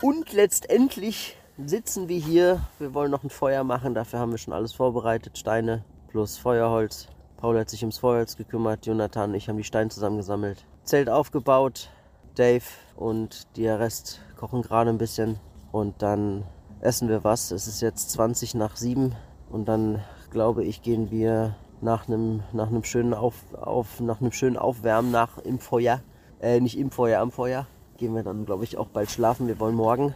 Und 0.00 0.32
letztendlich 0.32 1.36
sitzen 1.64 2.08
wir 2.08 2.18
hier. 2.18 2.60
Wir 2.78 2.94
wollen 2.94 3.10
noch 3.10 3.24
ein 3.24 3.30
Feuer 3.30 3.64
machen. 3.64 3.94
Dafür 3.94 4.18
haben 4.20 4.30
wir 4.30 4.38
schon 4.38 4.54
alles 4.54 4.72
vorbereitet. 4.72 5.36
Steine 5.36 5.84
plus 6.08 6.38
Feuerholz. 6.38 7.08
Paul 7.38 7.56
hat 7.56 7.70
sich 7.70 7.84
ums 7.84 7.98
Feuerholz 7.98 8.36
gekümmert, 8.36 8.84
Jonathan 8.84 9.30
und 9.30 9.36
ich 9.36 9.48
haben 9.48 9.56
die 9.56 9.64
Steine 9.64 9.90
zusammengesammelt. 9.90 10.66
Zelt 10.82 11.08
aufgebaut, 11.08 11.88
Dave 12.34 12.64
und 12.96 13.56
der 13.56 13.78
Rest 13.78 14.20
kochen 14.36 14.62
gerade 14.62 14.90
ein 14.90 14.98
bisschen 14.98 15.38
und 15.70 16.02
dann 16.02 16.42
essen 16.80 17.08
wir 17.08 17.22
was. 17.22 17.52
Es 17.52 17.68
ist 17.68 17.80
jetzt 17.80 18.10
20 18.10 18.56
nach 18.56 18.76
7 18.76 19.14
und 19.50 19.68
dann 19.68 20.02
glaube 20.30 20.64
ich 20.64 20.82
gehen 20.82 21.12
wir 21.12 21.54
nach 21.80 22.08
einem, 22.08 22.42
nach 22.52 22.70
einem 22.70 22.82
schönen 22.82 23.14
auf, 23.14 23.36
auf, 23.54 24.00
nach 24.00 24.20
einem 24.20 24.32
schönen 24.32 24.56
Aufwärmen 24.56 25.12
nach 25.12 25.38
im 25.38 25.60
Feuer, 25.60 26.00
äh, 26.40 26.58
nicht 26.58 26.76
im 26.76 26.90
Feuer, 26.90 27.20
am 27.20 27.30
Feuer, 27.30 27.68
gehen 27.98 28.16
wir 28.16 28.24
dann 28.24 28.46
glaube 28.46 28.64
ich 28.64 28.76
auch 28.78 28.88
bald 28.88 29.12
schlafen. 29.12 29.46
Wir 29.46 29.60
wollen 29.60 29.76
morgen 29.76 30.12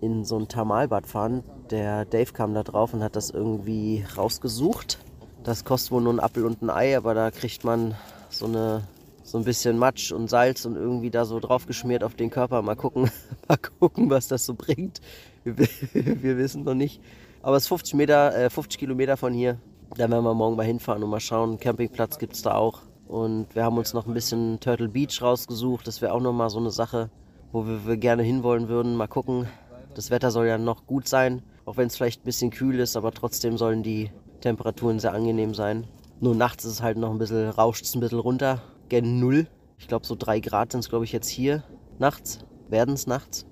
in 0.00 0.24
so 0.24 0.38
ein 0.38 0.46
Thermalbad 0.46 1.08
fahren. 1.08 1.42
Der 1.70 2.04
Dave 2.04 2.32
kam 2.32 2.54
da 2.54 2.62
drauf 2.62 2.94
und 2.94 3.02
hat 3.02 3.16
das 3.16 3.30
irgendwie 3.30 4.04
rausgesucht 4.16 5.00
das 5.44 5.64
kostet 5.64 5.92
wohl 5.92 6.02
nur 6.02 6.12
ein 6.12 6.20
Apfel 6.20 6.44
und 6.44 6.62
ein 6.62 6.70
Ei, 6.70 6.96
aber 6.96 7.14
da 7.14 7.30
kriegt 7.30 7.64
man 7.64 7.94
so 8.28 8.46
eine 8.46 8.82
so 9.22 9.38
ein 9.38 9.44
bisschen 9.44 9.78
Matsch 9.78 10.12
und 10.12 10.28
Salz 10.28 10.64
und 10.64 10.76
irgendwie 10.76 11.10
da 11.10 11.24
so 11.24 11.38
drauf 11.38 11.66
geschmiert 11.66 12.02
auf 12.02 12.14
den 12.14 12.30
Körper. 12.30 12.62
Mal 12.62 12.74
gucken, 12.74 13.10
mal 13.48 13.56
gucken, 13.56 14.10
was 14.10 14.28
das 14.28 14.44
so 14.44 14.54
bringt. 14.54 15.00
Wir, 15.44 15.56
wir 15.92 16.36
wissen 16.36 16.64
noch 16.64 16.74
nicht. 16.74 17.00
Aber 17.42 17.56
es 17.56 17.64
ist 17.64 17.68
50 17.68 17.94
Meter, 17.94 18.36
äh, 18.36 18.50
50 18.50 18.78
Kilometer 18.78 19.16
von 19.16 19.32
hier. 19.32 19.58
Da 19.90 20.10
werden 20.10 20.24
wir 20.24 20.34
morgen 20.34 20.56
mal 20.56 20.66
hinfahren 20.66 21.02
und 21.02 21.10
mal 21.10 21.20
schauen. 21.20 21.58
Campingplatz 21.58 22.18
gibt 22.18 22.34
es 22.34 22.42
da 22.42 22.54
auch. 22.54 22.82
Und 23.06 23.54
wir 23.54 23.64
haben 23.64 23.78
uns 23.78 23.92
noch 23.92 24.06
ein 24.06 24.14
bisschen 24.14 24.60
Turtle 24.60 24.88
Beach 24.88 25.20
rausgesucht. 25.22 25.86
Das 25.86 26.02
wäre 26.02 26.12
auch 26.12 26.20
noch 26.20 26.32
mal 26.32 26.50
so 26.50 26.58
eine 26.58 26.70
Sache, 26.70 27.10
wo 27.52 27.66
wir, 27.66 27.86
wir 27.86 27.96
gerne 27.96 28.22
hinwollen 28.22 28.68
würden. 28.68 28.96
Mal 28.96 29.08
gucken. 29.08 29.46
Das 29.94 30.10
Wetter 30.10 30.30
soll 30.30 30.46
ja 30.46 30.56
noch 30.56 30.86
gut 30.86 31.08
sein 31.08 31.42
Auch 31.64 31.76
wenn 31.76 31.88
es 31.88 31.96
vielleicht 31.96 32.22
ein 32.22 32.24
bisschen 32.24 32.50
kühl 32.50 32.78
ist, 32.78 32.96
aber 32.96 33.10
trotzdem 33.10 33.58
sollen 33.58 33.82
die 33.82 34.10
Temperaturen 34.40 34.98
sehr 34.98 35.12
angenehm 35.12 35.54
sein. 35.54 35.86
Nur 36.20 36.34
nachts 36.34 36.64
ist 36.64 36.72
es 36.72 36.82
halt 36.82 36.98
noch 36.98 37.10
ein 37.10 37.18
bisschen, 37.18 37.48
rauscht 37.48 37.84
es 37.84 37.94
ein 37.94 38.00
bisschen 38.00 38.18
runter. 38.18 38.60
Gen 38.88 39.20
Null. 39.20 39.46
Ich 39.78 39.88
glaube, 39.88 40.06
so 40.06 40.14
drei 40.14 40.40
Grad 40.40 40.72
sind 40.72 40.80
es, 40.80 40.90
glaube 40.90 41.04
ich, 41.04 41.12
jetzt 41.12 41.28
hier 41.28 41.62
nachts. 41.98 42.40
Werden 42.68 42.94
es 42.94 43.06
nachts. 43.06 43.46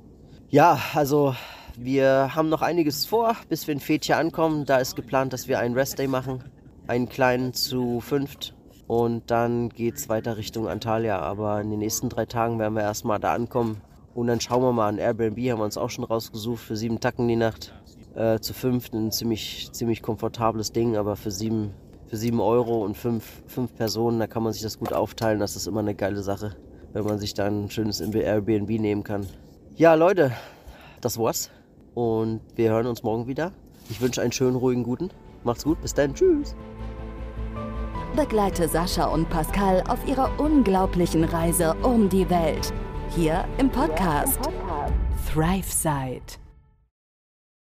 Ja, 0.50 0.78
also 0.94 1.34
wir 1.76 2.34
haben 2.34 2.48
noch 2.48 2.62
einiges 2.62 3.06
vor, 3.06 3.36
bis 3.48 3.66
wir 3.66 3.72
in 3.74 3.80
Fetje 3.80 4.16
ankommen. 4.16 4.64
Da 4.66 4.78
ist 4.78 4.96
geplant, 4.96 5.32
dass 5.32 5.48
wir 5.48 5.58
einen 5.58 5.74
Restday 5.74 6.08
machen. 6.08 6.44
Einen 6.86 7.08
kleinen 7.08 7.54
zu 7.54 8.00
fünft. 8.00 8.54
Und 8.86 9.30
dann 9.30 9.68
geht 9.68 9.96
es 9.96 10.08
weiter 10.08 10.36
Richtung 10.36 10.68
Antalya. 10.68 11.20
Aber 11.20 11.60
in 11.60 11.70
den 11.70 11.78
nächsten 11.78 12.08
drei 12.08 12.26
Tagen 12.26 12.58
werden 12.58 12.74
wir 12.74 12.82
erstmal 12.82 13.20
da 13.20 13.32
ankommen. 13.32 13.80
Und 14.14 14.26
dann 14.26 14.40
schauen 14.40 14.62
wir 14.62 14.72
mal. 14.72 14.88
Ein 14.88 14.98
Airbnb 14.98 15.38
haben 15.50 15.60
wir 15.60 15.64
uns 15.64 15.78
auch 15.78 15.90
schon 15.90 16.04
rausgesucht 16.04 16.62
für 16.62 16.76
sieben 16.76 17.00
Tacken 17.00 17.28
die 17.28 17.36
Nacht. 17.36 17.72
Äh, 18.18 18.40
zu 18.40 18.52
fünft 18.52 18.94
ein 18.94 19.12
ziemlich, 19.12 19.70
ziemlich 19.70 20.02
komfortables 20.02 20.72
Ding, 20.72 20.96
aber 20.96 21.14
für 21.14 21.30
sieben, 21.30 21.70
für 22.08 22.16
sieben 22.16 22.40
Euro 22.40 22.84
und 22.84 22.96
fünf, 22.96 23.44
fünf 23.46 23.72
Personen, 23.76 24.18
da 24.18 24.26
kann 24.26 24.42
man 24.42 24.52
sich 24.52 24.62
das 24.62 24.76
gut 24.76 24.92
aufteilen. 24.92 25.38
Das 25.38 25.54
ist 25.54 25.68
immer 25.68 25.78
eine 25.78 25.94
geile 25.94 26.20
Sache, 26.20 26.56
wenn 26.92 27.04
man 27.04 27.20
sich 27.20 27.34
da 27.34 27.46
ein 27.46 27.70
schönes 27.70 28.00
Airbnb 28.00 28.70
nehmen 28.70 29.04
kann. 29.04 29.24
Ja, 29.76 29.94
Leute, 29.94 30.32
das 31.00 31.16
war's. 31.16 31.48
Und 31.94 32.40
wir 32.56 32.70
hören 32.70 32.88
uns 32.88 33.04
morgen 33.04 33.28
wieder. 33.28 33.52
Ich 33.88 34.00
wünsche 34.00 34.20
einen 34.20 34.32
schönen, 34.32 34.56
ruhigen, 34.56 34.82
guten. 34.82 35.10
Macht's 35.44 35.62
gut. 35.62 35.80
Bis 35.80 35.94
dann. 35.94 36.12
Tschüss. 36.12 36.56
Begleite 38.16 38.66
Sascha 38.66 39.06
und 39.06 39.30
Pascal 39.30 39.84
auf 39.86 40.04
ihrer 40.08 40.28
unglaublichen 40.40 41.22
Reise 41.22 41.76
um 41.84 42.08
die 42.08 42.28
Welt. 42.28 42.72
Hier 43.14 43.44
im 43.58 43.70
Podcast 43.70 44.40
ThriveSide. 45.32 46.47